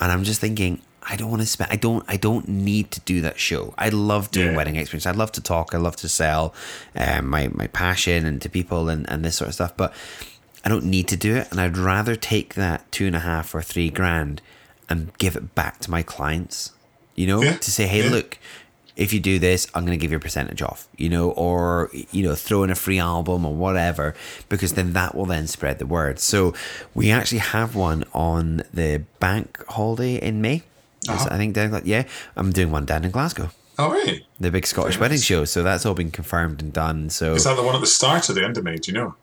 [0.00, 0.82] and I'm just thinking.
[1.08, 1.70] I don't want to spend.
[1.72, 2.04] I don't.
[2.08, 3.74] I don't need to do that show.
[3.78, 4.56] I love doing Yeah.
[4.56, 5.06] wedding experience.
[5.06, 5.74] I love to talk.
[5.74, 6.52] I love to sell,
[6.96, 9.76] um, my my passion and to people and and this sort of stuff.
[9.76, 9.92] But
[10.64, 13.54] I don't need to do it, and I'd rather take that two and a half
[13.54, 14.42] or three grand
[14.88, 16.72] and give it back to my clients.
[17.14, 18.10] You know, Yeah, to say, hey, yeah.
[18.10, 18.38] look,
[18.96, 20.88] if you do this, I'm going to give you a percentage off.
[20.96, 24.14] You know, or you know, throw in a free album or whatever,
[24.48, 26.18] because then that will then spread the word.
[26.18, 26.52] So
[26.94, 30.62] we actually have one on the bank holiday in May.
[31.14, 31.28] Uh-huh.
[31.30, 32.04] I think down yeah,
[32.36, 34.26] I'm doing one down in Glasgow, Oh, really?
[34.40, 35.44] the big Scottish wedding show.
[35.44, 37.10] So that's all been confirmed and done.
[37.10, 38.76] So Is that the one at the start or the end of May?
[38.76, 39.14] Do you know?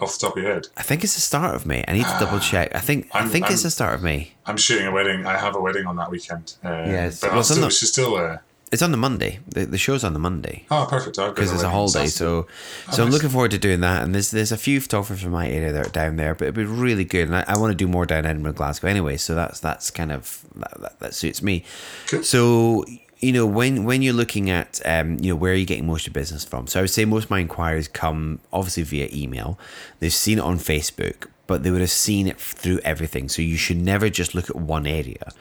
[0.00, 0.68] Off the top of your head.
[0.76, 1.84] I think it's the start of May.
[1.88, 2.72] I need to double check.
[2.74, 3.20] I think i Ah.
[3.22, 4.32] I'm- think it's I'm- the start of May.
[4.46, 5.26] I'm shooting a wedding.
[5.26, 6.54] I have a wedding on that weekend.
[6.64, 7.20] Uh, Yes.
[7.20, 8.14] But Well, I'm still, she's still.
[8.16, 8.36] Uh,
[8.70, 9.40] It's on the Monday.
[9.48, 11.16] The, the show's on the Monday oh, perfect.
[11.16, 12.06] Because it's a holiday.
[12.06, 12.46] So,
[12.92, 14.02] so I'm looking forward to doing that.
[14.02, 16.54] And there's there's a few photographers from my area that are down there, but it'd
[16.54, 17.28] be really good.
[17.28, 19.16] And I, I want to do more down Edinburgh, Glasgow anyway.
[19.16, 21.64] So that's that's kind of that, that, that suits me.
[22.08, 22.22] Cool.
[22.22, 22.84] So
[23.20, 26.06] you know when when you're looking at um you know where are you getting most
[26.06, 26.66] of your business from?
[26.66, 29.58] So I would say most of my inquiries come obviously via email.
[30.00, 33.28] They've seen it on Facebook, but they would have seen it through everything.
[33.30, 35.32] So you should never just look at one area.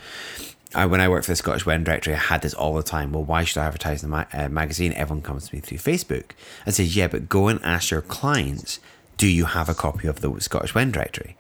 [0.75, 3.11] I, when I worked for the Scottish Wedding Directory, I had this all the time.
[3.13, 4.93] Well, why should I advertise in the ma- uh, magazine?
[4.93, 6.31] Everyone comes to me through Facebook.
[6.65, 8.79] I said, yeah, but go and ask your clients,
[9.17, 11.37] do you have a copy of the Scottish Wedding Directory?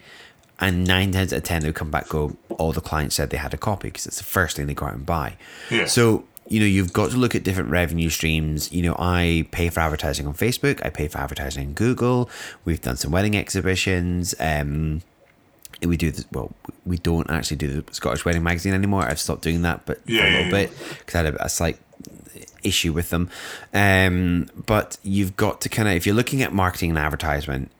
[0.59, 3.29] And nine times out of ten, they would come back go, all the clients said
[3.29, 5.37] they had a copy because it's the first thing they go out and buy.
[5.69, 5.85] Yeah.
[5.85, 8.71] So, you know, you've got to look at different revenue streams.
[8.71, 12.29] You know, I pay for advertising on Facebook, I pay for advertising on Google.
[12.65, 14.33] We've done some wedding exhibitions.
[14.39, 15.01] Um,
[15.85, 16.25] we do this.
[16.31, 16.53] Well,
[16.85, 19.03] we don't actually do the Scottish Wedding Magazine anymore.
[19.03, 20.51] I've stopped doing that, but Yeah, a little yeah.
[20.51, 21.77] bit because I had a, a slight
[22.63, 23.29] issue with them.
[23.73, 27.71] Um, but you've got to kind of, if you're looking at marketing and advertisement,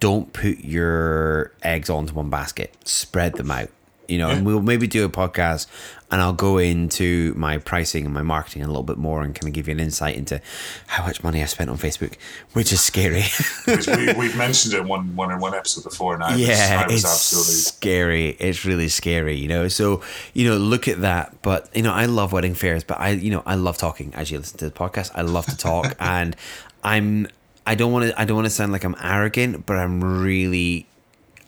[0.00, 2.74] don't put your eggs onto one basket.
[2.84, 3.70] Spread them out.
[4.06, 5.66] You know, and we'll maybe do a podcast,
[6.10, 9.48] and I'll go into my pricing and my marketing a little bit more, and kind
[9.48, 10.40] of give you an insight into
[10.86, 12.14] how much money I spent on Facebook,
[12.54, 13.24] which is scary.
[13.66, 16.86] We, we've mentioned it one one in one episode before, and I was, yeah, I
[16.86, 18.28] was it's absolutely scary.
[18.38, 19.68] It's really scary, you know.
[19.68, 20.02] So
[20.32, 21.42] you know, look at that.
[21.42, 24.14] But you know, I love wedding fairs, but I, you know, I love talking.
[24.14, 26.36] As you listen to the podcast, I love to talk, and
[26.82, 27.28] I'm.
[27.66, 28.18] I don't want to.
[28.18, 30.86] I don't want to sound like I'm arrogant, but I'm really.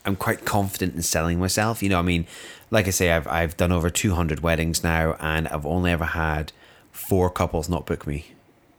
[0.05, 1.83] I'm quite confident in selling myself.
[1.83, 2.27] You know, I mean,
[2.71, 6.53] like I say, I've I've done over 200 weddings now, and I've only ever had
[6.93, 8.27] four couples not book me.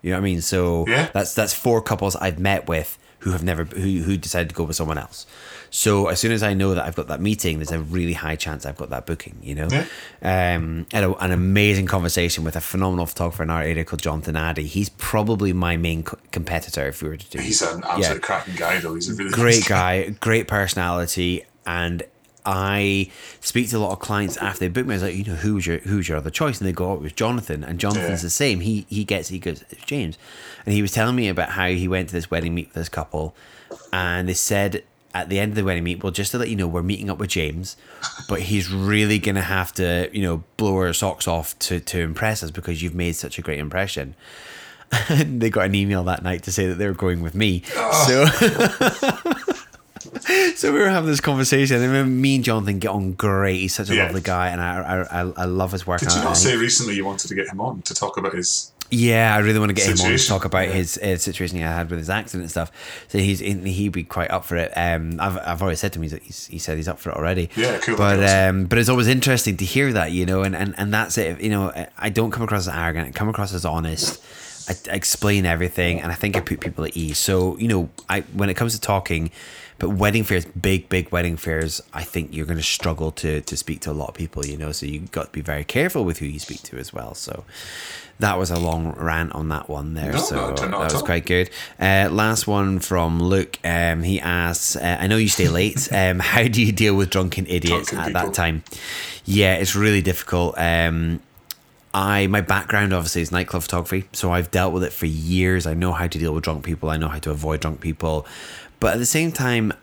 [0.01, 0.41] You know what I mean?
[0.41, 1.09] So Yeah.
[1.13, 4.63] that's that's four couples I've met with who have never who who decided to go
[4.63, 5.27] with someone else.
[5.73, 8.35] So as soon as I know that I've got that meeting, there's a really high
[8.35, 9.37] chance I've got that booking.
[9.41, 9.67] You know,
[10.21, 14.01] um, I had a, an amazing conversation with a phenomenal photographer in our area called
[14.01, 14.63] Jonathan Addy.
[14.67, 17.39] He's probably my main co- competitor if we were to do.
[17.39, 18.95] he's an absolute cracking guy, though.
[18.95, 22.03] He's a really great nice guy, great personality, and
[22.45, 24.93] I speak to a lot of clients after they book me.
[24.93, 26.59] I was like, you know, who's your who's your other choice?
[26.59, 28.27] And they go, oh, it was Jonathan, and Jonathan's Yeah.
[28.27, 28.59] the same.
[28.61, 30.17] He he gets he goes it's James,
[30.65, 32.89] and he was telling me about how he went to this wedding meet with this
[32.89, 33.35] couple,
[33.93, 34.83] and they said
[35.13, 37.09] at the end of the wedding meet, well, just to let you know, we're meeting
[37.09, 37.75] up with James,
[38.29, 42.41] but he's really gonna have to, you know, blow our socks off to to impress
[42.43, 44.15] us because you've made such a great impression.
[45.07, 47.63] And they got an email that night to say that they were going with me.
[47.77, 48.05] Ah.
[48.07, 49.55] So
[50.55, 53.59] so we were having this conversation, and me and Jonathan get on great.
[53.59, 54.05] He's such a Yeah.
[54.05, 55.99] lovely guy, and I I, I, love his work.
[55.99, 58.33] Did you I not say recently you wanted to get him on to talk about
[58.33, 58.71] his?
[58.93, 60.73] yeah, I really want to get him on to talk about yeah.
[60.73, 62.71] his uh, situation he had with his accident and stuff.
[63.07, 64.71] So he's he'd be quite up for it.
[64.75, 67.15] Um, I've I've already said to him he's, he's he said he's up for it
[67.15, 67.49] already.
[67.55, 70.75] Yeah, cool, But um, but it's always interesting to hear that you know, and and
[70.77, 71.39] and that's it.
[71.39, 73.07] You know, I don't come across as arrogant.
[73.07, 74.21] I come across as honest.
[74.71, 77.17] I, I explain everything, and I think I put people at ease.
[77.17, 79.31] So you know, I when it comes to talking,
[79.79, 83.57] but wedding fairs, big big wedding fairs, I think you're going to struggle to to
[83.57, 84.45] speak to a lot of people.
[84.45, 86.93] You know, so you got to be very careful with who you speak to as
[86.93, 87.13] well.
[87.15, 87.43] So
[88.19, 90.13] that was a long rant on that one there.
[90.13, 91.01] No, so no, that was all.
[91.03, 91.49] quite good.
[91.79, 93.57] Uh, last one from Luke.
[93.63, 95.89] Um, he asks, uh, "I know you stay late.
[95.93, 98.21] um, how do you deal with drunken idiots Drunken at people.
[98.29, 98.63] that time?"
[99.25, 100.55] Yeah, it's really difficult.
[100.57, 101.21] Um,
[101.93, 105.65] I my background obviously is nightclub photography, so I've dealt with it for years.
[105.67, 106.89] I know how to deal with drunk people.
[106.89, 108.25] I know how to avoid drunk people,
[108.79, 109.73] but at the same time,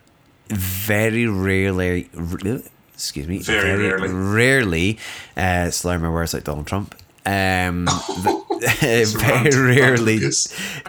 [0.48, 2.08] very rarely.
[2.16, 2.60] r-
[2.94, 3.38] Excuse me.
[3.38, 4.08] Very rarely.
[4.08, 4.98] Rarely,
[5.36, 6.94] uh, slur my words like Donald Trump.
[7.26, 7.86] Um,
[8.80, 10.18] very rarely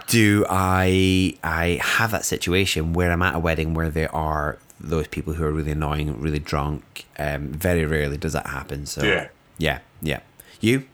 [0.08, 5.06] do I I have that situation where I'm at a wedding where there are those
[5.08, 7.04] people who are really annoying, really drunk.
[7.18, 8.86] Um, very rarely does that happen.
[8.86, 9.28] So Yeah.
[9.58, 10.20] yeah, yeah.
[10.60, 10.84] You?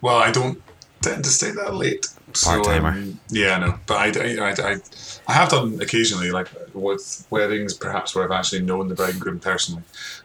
[0.00, 0.62] Well, I don't
[1.00, 2.06] tend to stay that late.
[2.34, 2.88] So, Part-timer.
[2.90, 3.78] um, yeah, I know.
[3.86, 4.76] But I, I, I,
[5.26, 9.20] I have done occasionally, like with weddings, perhaps where I've actually known the bride and
[9.20, 9.82] groom personally.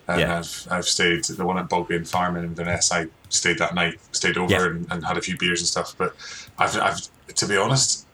[0.07, 0.39] And Yeah.
[0.39, 4.37] I've, I've stayed, the one at Bogbain Farm in Inverness, I stayed that night, stayed
[4.37, 4.65] over Yeah.
[4.65, 5.95] and, and had a few beers and stuff.
[5.97, 6.13] But
[6.57, 6.99] I've, I've
[7.35, 8.05] to be honest,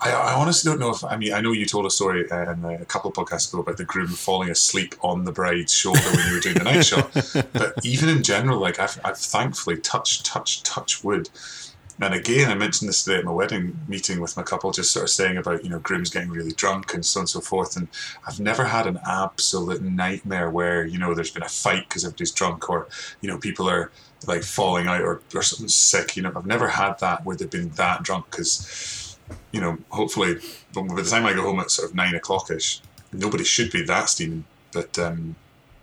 [0.00, 2.52] I, I honestly don't know if I mean I know you told a story uh,
[2.52, 6.00] in a couple of podcasts ago about the groom falling asleep on the bride's shoulder
[6.14, 7.10] when you were doing the night shot.
[7.52, 11.28] But even in general, like I've, I've thankfully touched, touch touch wood.
[12.00, 15.04] And again, I mentioned this today at my wedding meeting with my couple, just sort
[15.04, 17.76] of saying about you know grooms getting really drunk and so on and so forth.
[17.76, 17.88] And
[18.26, 22.30] I've never had an absolute nightmare where you know there's been a fight because everybody's
[22.30, 22.86] drunk or
[23.20, 23.90] you know people are
[24.26, 26.16] like falling out or, or something's sick.
[26.16, 29.07] You know, I've never had that where they've been that drunk because
[29.52, 30.36] you know, hopefully,
[30.74, 32.80] by the time I go home at sort of nine o'clock ish,
[33.12, 34.44] nobody should be that steaming.
[34.72, 35.34] But um,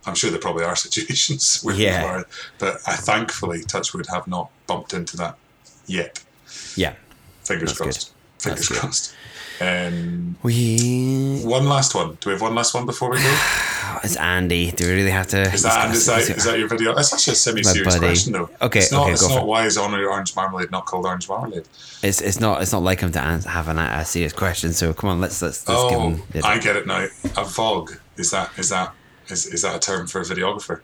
[0.06, 2.04] I'm sure there probably are situations where Yeah.
[2.04, 2.26] are.
[2.58, 5.36] But I thankfully, Touchwood, have not bumped into that
[5.86, 6.22] yet.
[6.76, 6.94] Yeah.
[7.44, 7.84] Fingers That's good.
[7.84, 8.12] crossed.
[8.38, 9.16] Fingers That's good.
[9.60, 11.40] Um, We.
[11.44, 12.16] one last one.
[12.20, 13.38] Do we have one last one before we go?
[14.04, 14.70] It's Andy.
[14.72, 15.40] Do we really have to?
[15.40, 16.94] Is that, is that, that your video?
[16.96, 18.50] It's actually a semi-serious question, though.
[18.60, 21.28] Okay, it's not, okay, it's go not why is Honor Orange Marmalade not called Orange
[21.28, 21.64] Marmalade?
[22.02, 24.72] It's it's not it's not like him to ans- have an, a serious question.
[24.74, 26.22] So come on, let's let's, let's give Oh, him.
[26.44, 27.04] I get it now.
[27.04, 28.92] A VOG is that is that
[29.28, 30.82] is, is that a term for a videographer?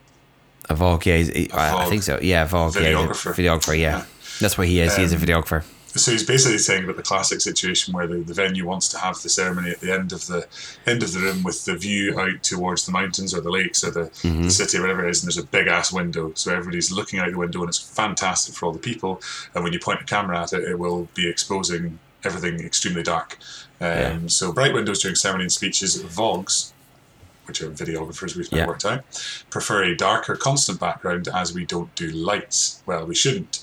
[0.71, 1.17] A Vogue, yeah,
[1.53, 2.19] I, I think so.
[2.23, 3.35] Yeah, Vogue, yeah, he's a Videographer.
[3.35, 4.05] videographer, yeah.
[4.41, 4.97] That's what he is.
[4.97, 5.65] he is a Um, videographer.
[5.95, 9.21] So he's basically saying about the classic situation where the, the venue wants to have
[9.21, 10.47] the ceremony at the end of the
[10.87, 13.91] end of the room with the view out towards the mountains or the lakes or
[13.91, 14.45] the, Mm-hmm.
[14.45, 16.33] the city or whatever it is, and there's a big ass window.
[16.35, 19.21] So everybody's looking out the window and it's fantastic for all the people.
[19.55, 23.37] And when you point a camera at it, it will be exposing everything extremely dark.
[23.81, 24.19] Um, Yeah.
[24.29, 26.73] So bright windows during ceremony and speeches, vogs
[27.47, 28.69] which are videographers we've Yeah.
[28.69, 29.03] worked out,
[29.51, 32.81] prefer a darker constant background as we don't do lights.
[32.87, 33.62] Well, we shouldn't.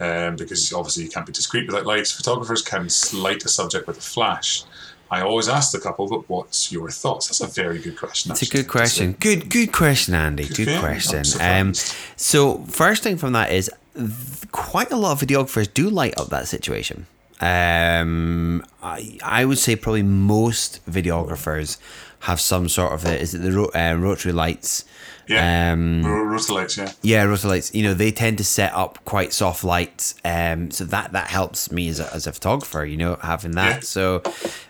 [0.00, 2.10] Um, because obviously you can't be discreet without lights.
[2.10, 4.64] Photographers can light a subject with a flash.
[5.10, 7.28] I always ask the couple, but what's your thoughts?
[7.28, 8.32] That's a very good question.
[8.32, 9.12] It's a good question.
[9.20, 10.48] Good, good question, Andy.
[10.48, 11.22] Good, I'm question.
[11.40, 11.74] Um,
[12.16, 13.70] so first thing from that is
[14.50, 17.06] quite a lot of videographers do light up that situation.
[17.40, 21.78] Um, I I would say probably most videographers
[22.20, 24.84] have some sort of a, is it the ro- uh, rotary lights?
[25.26, 25.72] Yeah.
[25.72, 26.02] Um,
[26.76, 26.92] yeah.
[27.02, 27.74] yeah, lights.
[27.74, 31.70] You know, they tend to set up quite soft lights, um, so that that helps
[31.72, 32.84] me as a, as a photographer.
[32.84, 33.76] You know, having that.
[33.76, 33.80] Yeah.
[33.80, 34.22] So,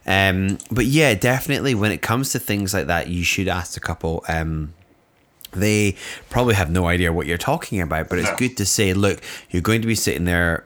[0.07, 3.81] um, but yeah, definitely when it comes to things like that, you should ask a
[3.81, 4.25] couple.
[4.29, 4.75] Um,
[5.53, 5.97] they
[6.31, 8.37] probably have no idea what you're talking about, but it's No.
[8.37, 10.65] good to say, look, you're going to be sitting there.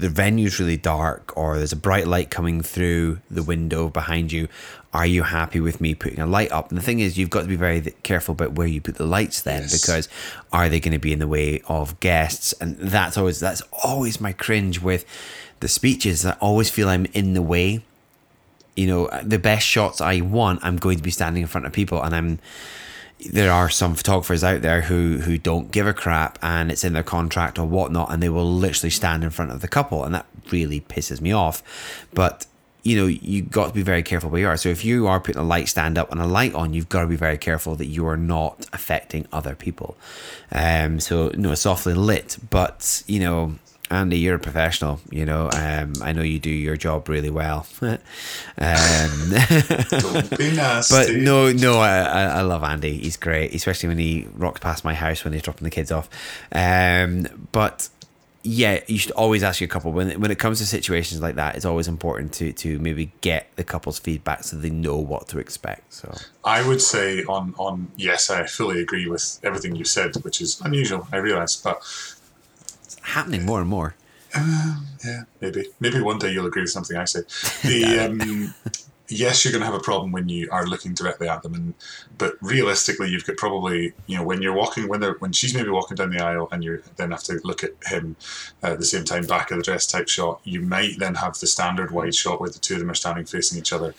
[0.00, 4.48] The venue's really dark, or there's a bright light coming through the window behind you.
[4.92, 6.70] Are you happy with me putting a light up?
[6.70, 9.06] And the thing is, you've got to be very careful about where you put the
[9.06, 9.80] lights then, Yes.
[9.80, 10.08] because
[10.52, 12.52] are they going to be in the way of guests?
[12.60, 15.04] And that's always that's always my cringe with
[15.60, 16.24] the speeches.
[16.24, 17.82] I always feel I'm in the way
[18.76, 21.72] you know the best shots I want, I'm going to be standing in front of
[21.72, 22.38] people, and I'm.
[23.28, 26.94] There are some photographers out there who who don't give a crap, and it's in
[26.94, 30.14] their contract or whatnot, and they will literally stand in front of the couple, and
[30.14, 31.62] that really pisses me off.
[32.14, 32.46] But
[32.82, 34.56] you know, you got to be very careful where you are.
[34.56, 37.02] So if you are putting a light stand up and a light on, you've got
[37.02, 39.96] to be very careful that you are not affecting other people.
[40.50, 43.54] Um, so you no, softly lit, but you know,
[43.90, 45.00] Andy, you're a professional.
[45.10, 47.66] You know, um, I know you do your job really well.
[47.82, 47.98] um,
[48.58, 50.94] Don't be nasty.
[50.94, 52.98] but no, no, I, I love Andy.
[52.98, 56.08] He's great, especially when he rocks past my house when he's dropping the kids off.
[56.52, 57.88] Um, but
[58.42, 61.56] yeah, you should always ask your couple when when it comes to situations like that.
[61.56, 65.38] It's always important to to maybe get the couple's feedback so they know what to
[65.38, 65.92] expect.
[65.92, 66.14] So
[66.44, 70.60] I would say on on yes, I fully agree with everything you said, which is
[70.62, 71.06] unusual.
[71.12, 71.82] I realise, but
[73.02, 73.94] happening more and more.
[75.04, 77.20] yeah, maybe maybe one day you'll agree with something I say.
[77.62, 78.54] The um,
[79.08, 81.74] yes, you're going to have a problem when you are looking directly at them, and
[82.16, 85.70] but realistically, you've got probably you know when you're walking when they're when she's maybe
[85.70, 88.14] walking down the aisle, and you then have to look at him
[88.62, 90.40] uh, at the same time back of the dress type shot.
[90.44, 93.24] You might then have the standard wide shot where the two of them are standing
[93.24, 93.94] facing each other,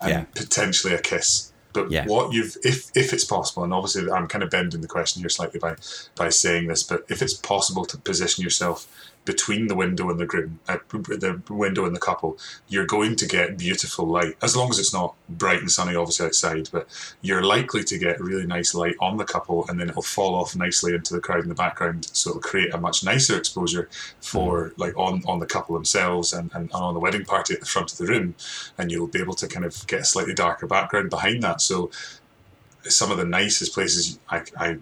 [0.00, 0.24] and Yeah.
[0.34, 1.52] potentially a kiss.
[1.76, 2.06] But Yeah.
[2.06, 5.28] what you've, if if it's possible, and obviously I'm kind of bending the question here
[5.28, 5.76] slightly by
[6.14, 8.86] by saying this, but if it's possible to position yourself
[9.26, 13.26] between the window and the groom, uh, the window and the couple, you're going to
[13.26, 16.70] get beautiful light as long as it's not bright and sunny, obviously outside.
[16.72, 16.88] But
[17.20, 20.56] you're likely to get really nice light on the couple, and then it'll fall off
[20.56, 24.72] nicely into the crowd in the background, so it'll create a much nicer exposure for
[24.78, 27.66] like on on the couple themselves and, and, and on the wedding party at the
[27.66, 28.34] front of the room,
[28.78, 31.60] and you'll be able to kind of get a slightly darker background behind that.
[31.60, 31.90] So
[32.88, 34.78] some of the nicest places I, I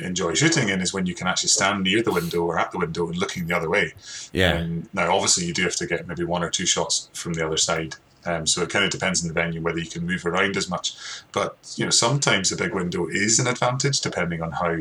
[0.00, 2.78] enjoy shooting in is when you can actually stand near the window or at the
[2.78, 3.92] window and looking the other way.
[4.32, 4.54] Yeah.
[4.54, 7.46] Um, now, obviously, you do have to get maybe one or two shots from the
[7.46, 7.96] other side.
[8.26, 10.68] Um, so it kind of depends on the venue whether you can move around as
[10.70, 10.94] much.
[11.32, 14.78] But you know, sometimes a big window is an advantage depending on how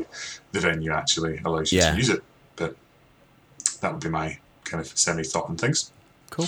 [0.53, 1.91] the venue actually allows you Yeah.
[1.91, 2.24] to use it.
[2.55, 2.76] But
[3.82, 5.91] that would be my kind of semi thought on things.
[6.30, 6.47] Cool.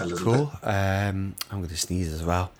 [0.00, 0.52] A little Cool.
[0.64, 2.50] Um, I'm going to sneeze as well.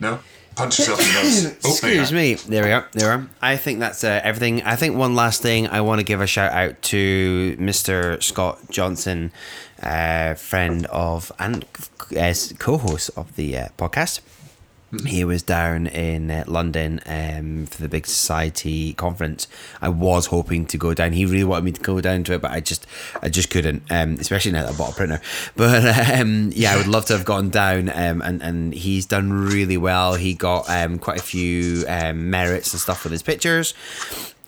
[0.00, 0.18] No,
[0.54, 1.56] punch yourself in the nose.
[1.64, 2.34] Oh, Excuse me.
[2.34, 2.88] There we are.
[2.92, 3.28] There we are.
[3.40, 4.62] I think that's uh, everything.
[4.62, 8.22] I think one last thing I want to give a shout out to Mr.
[8.22, 9.32] Scott Johnson,
[9.82, 11.64] uh, friend of and
[12.16, 13.68] uh, co-host of the uh,
[15.04, 19.48] He was down in uh, London um, for the big society conference.
[19.82, 21.12] I was hoping to go down.
[21.12, 22.86] He really wanted me to go down to it, but I just,
[23.20, 23.82] I just couldn't.
[23.90, 25.20] Um, especially now that I bought a printer.
[25.56, 27.88] But um, yeah, I would love to have gone down.
[27.88, 30.14] Um, and and he's done really well.
[30.14, 33.74] He got um, quite a few um, merits and stuff with his pictures.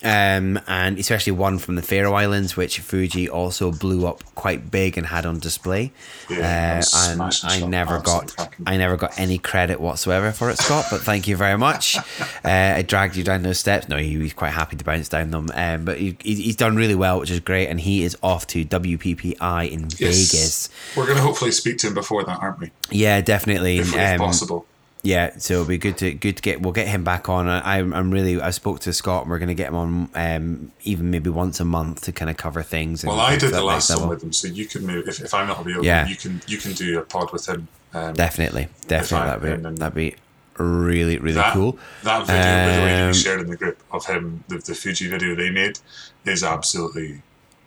[0.03, 4.97] Um, and especially one from the Faroe Islands, which Fuji also blew up quite big
[4.97, 5.91] and had on display.
[6.29, 8.33] Yeah, uh, and I never got.
[8.65, 10.85] I never got any credit whatsoever for it, Scott.
[10.89, 11.97] But thank you very much.
[12.41, 13.89] Uh, I dragged you down those steps.
[13.89, 15.49] No, he was quite happy to bounce down them.
[15.53, 17.67] Um, but he, he- he's done really well, which is great.
[17.67, 19.99] And he is off to WPPI in Yes.
[19.99, 20.69] Vegas.
[20.95, 22.71] We're going to hopefully speak to him before that, aren't we?
[22.89, 23.81] Yeah, definitely.
[23.81, 24.65] Um, possible.
[25.01, 26.61] Yeah, so it'll be good to good to get.
[26.61, 27.47] We'll get him back on.
[27.47, 28.39] I, I'm I'm really.
[28.41, 29.23] I spoke to Scott.
[29.23, 32.29] and We're going to get him on, um, even maybe once a month to kind
[32.29, 33.03] of cover things.
[33.03, 35.07] and Well, I did the last one with him, so you can move.
[35.07, 36.07] If, if I'm not available, Yeah.
[36.07, 37.67] you can you can do a pod with him.
[37.93, 39.49] Um, Definitely, definitely.
[39.49, 40.15] That'd be that'd be
[40.61, 41.79] really really that, cool.
[42.03, 44.57] That video, by the way, that Um, you shared in the group of him, the,
[44.57, 45.79] the Fuji video they made,
[46.25, 47.21] is absolutely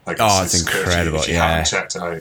[0.06, 1.48] like Oh, it's you- incredible, If you, yeah.
[1.48, 2.20] haven't checked it out,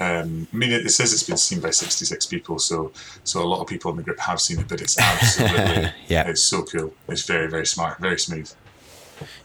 [0.00, 2.92] Um, I mean, it, says it's been seen by 66 people, so
[3.24, 6.28] so a lot of people in the group have seen it, but it's absolutely, Yeah.
[6.28, 6.92] it's so cool.
[7.08, 8.52] It's very, very smart, very smooth.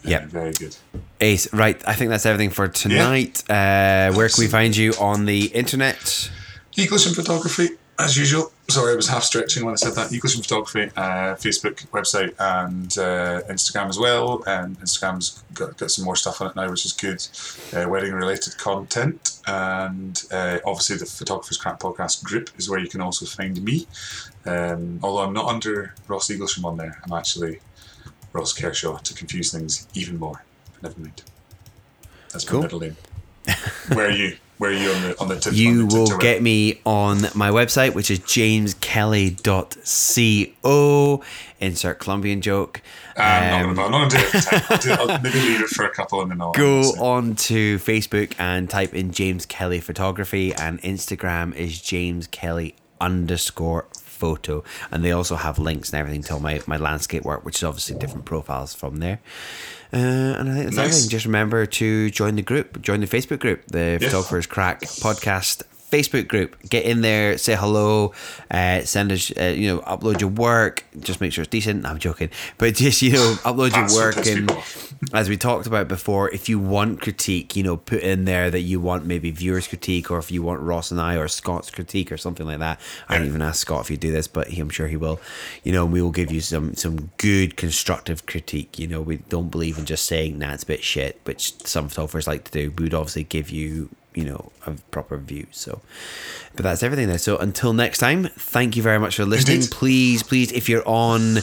[0.03, 0.23] Yep.
[0.23, 0.75] Uh, very good.
[1.21, 1.81] Ace, right.
[1.87, 3.43] I think that's everything for tonight.
[3.49, 6.29] Uh, where can we find you on the internet?
[6.77, 7.69] Eagleson Photography,
[7.99, 8.51] as usual.
[8.69, 10.09] Sorry, I was half stretching when I said that.
[10.11, 14.41] Eagleson Photography, uh, Facebook, website, and uh, Instagram as well.
[14.47, 17.21] And Instagram's got, got some more stuff on it now, which is good.
[17.77, 19.39] Uh, wedding related content.
[19.47, 23.85] And uh, obviously, the Photographer's Crap podcast group is where you can also find me.
[24.45, 27.59] Um, although I'm not under Ross Eagleson on there, I'm actually
[28.31, 30.43] Ross Kershaw to confuse things even more.
[30.81, 31.21] Never mind.
[32.31, 32.59] That's Cool.
[32.59, 32.97] my middle name.
[33.93, 34.37] Where are you?
[34.59, 35.53] Where are you on the on the tip?
[35.53, 38.19] You on the will get me on my website, which is
[39.83, 41.23] jameskelly.co.
[41.59, 42.81] Insert Colombian joke.
[43.17, 44.17] I'm Um, not going to
[44.81, 44.99] do it.
[44.99, 48.69] I'll, maybe leave it for a couple and then I'll Go on to Facebook and
[48.69, 54.63] type in James Kelly Photography, and Instagram is James Kelly underscore photo.
[54.91, 57.63] And they also have links and everything to all my, my landscape work, which is
[57.63, 59.19] obviously different profiles from there.
[59.91, 60.85] Uh, and I think that's Nice.
[60.87, 61.09] everything.
[61.09, 64.07] Just remember to join the group, join the Facebook group, the Yeah.
[64.07, 65.63] Photographers Craic podcast
[65.93, 66.57] Facebook group.
[66.69, 68.13] Get in there, say hello,
[68.49, 70.83] uh, send us, uh, you know, upload your work.
[70.99, 71.85] Just make sure it's decent.
[71.85, 74.51] I'm joking, but just you know, upload your work and
[75.11, 78.61] as we talked about before, if you want critique, you know, put in there that
[78.61, 82.11] you want maybe viewers' critique, or if you want Ross and I or Scott's critique
[82.11, 82.79] or something like that.
[83.09, 85.19] I didn't even ask Scott if you do this, but he, I'm sure he will.
[85.63, 88.79] You know, we will give you some some good constructive critique.
[88.79, 92.27] You know, we don't believe in just saying that's a bit shit, which some photographers
[92.27, 92.73] like to do.
[92.77, 95.47] We would obviously give you you know a proper view.
[95.51, 95.81] So,
[96.55, 97.17] but that's everything there.
[97.17, 99.57] So until next time, thank you very much for listening.
[99.57, 99.71] Indeed.
[99.71, 101.37] Please, please, if you're on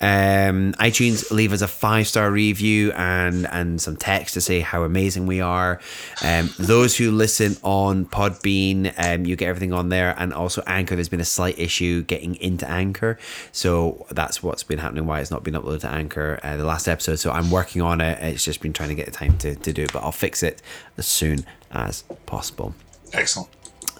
[0.00, 4.82] um, iTunes, leave us a five star review and and some text to say how
[4.82, 5.80] amazing we are.
[6.22, 10.96] Um, those who listen on Podbean, um, you get everything on there, and also Anchor.
[10.96, 13.18] There's been a slight issue getting into Anchor,
[13.52, 15.06] so that's what's been happening.
[15.06, 17.16] Why it's not been uploaded to Anchor uh, the last episode.
[17.16, 18.18] So I'm working on it.
[18.20, 20.42] It's just been trying to get the time to, to do it, but I'll fix
[20.42, 20.60] it
[20.98, 21.46] soon
[21.76, 22.74] as possible.
[23.12, 23.48] Excellent.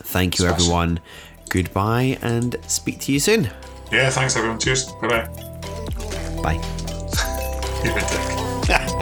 [0.04, 1.00] Thank you, everyone.
[1.48, 3.50] Goodbye, and speak to you soon.
[3.92, 4.58] Yeah, thanks everyone.
[4.58, 4.90] Cheers.
[5.00, 5.26] Bye bye.
[6.42, 6.60] Bye.
[7.84, 8.90] You're a dick.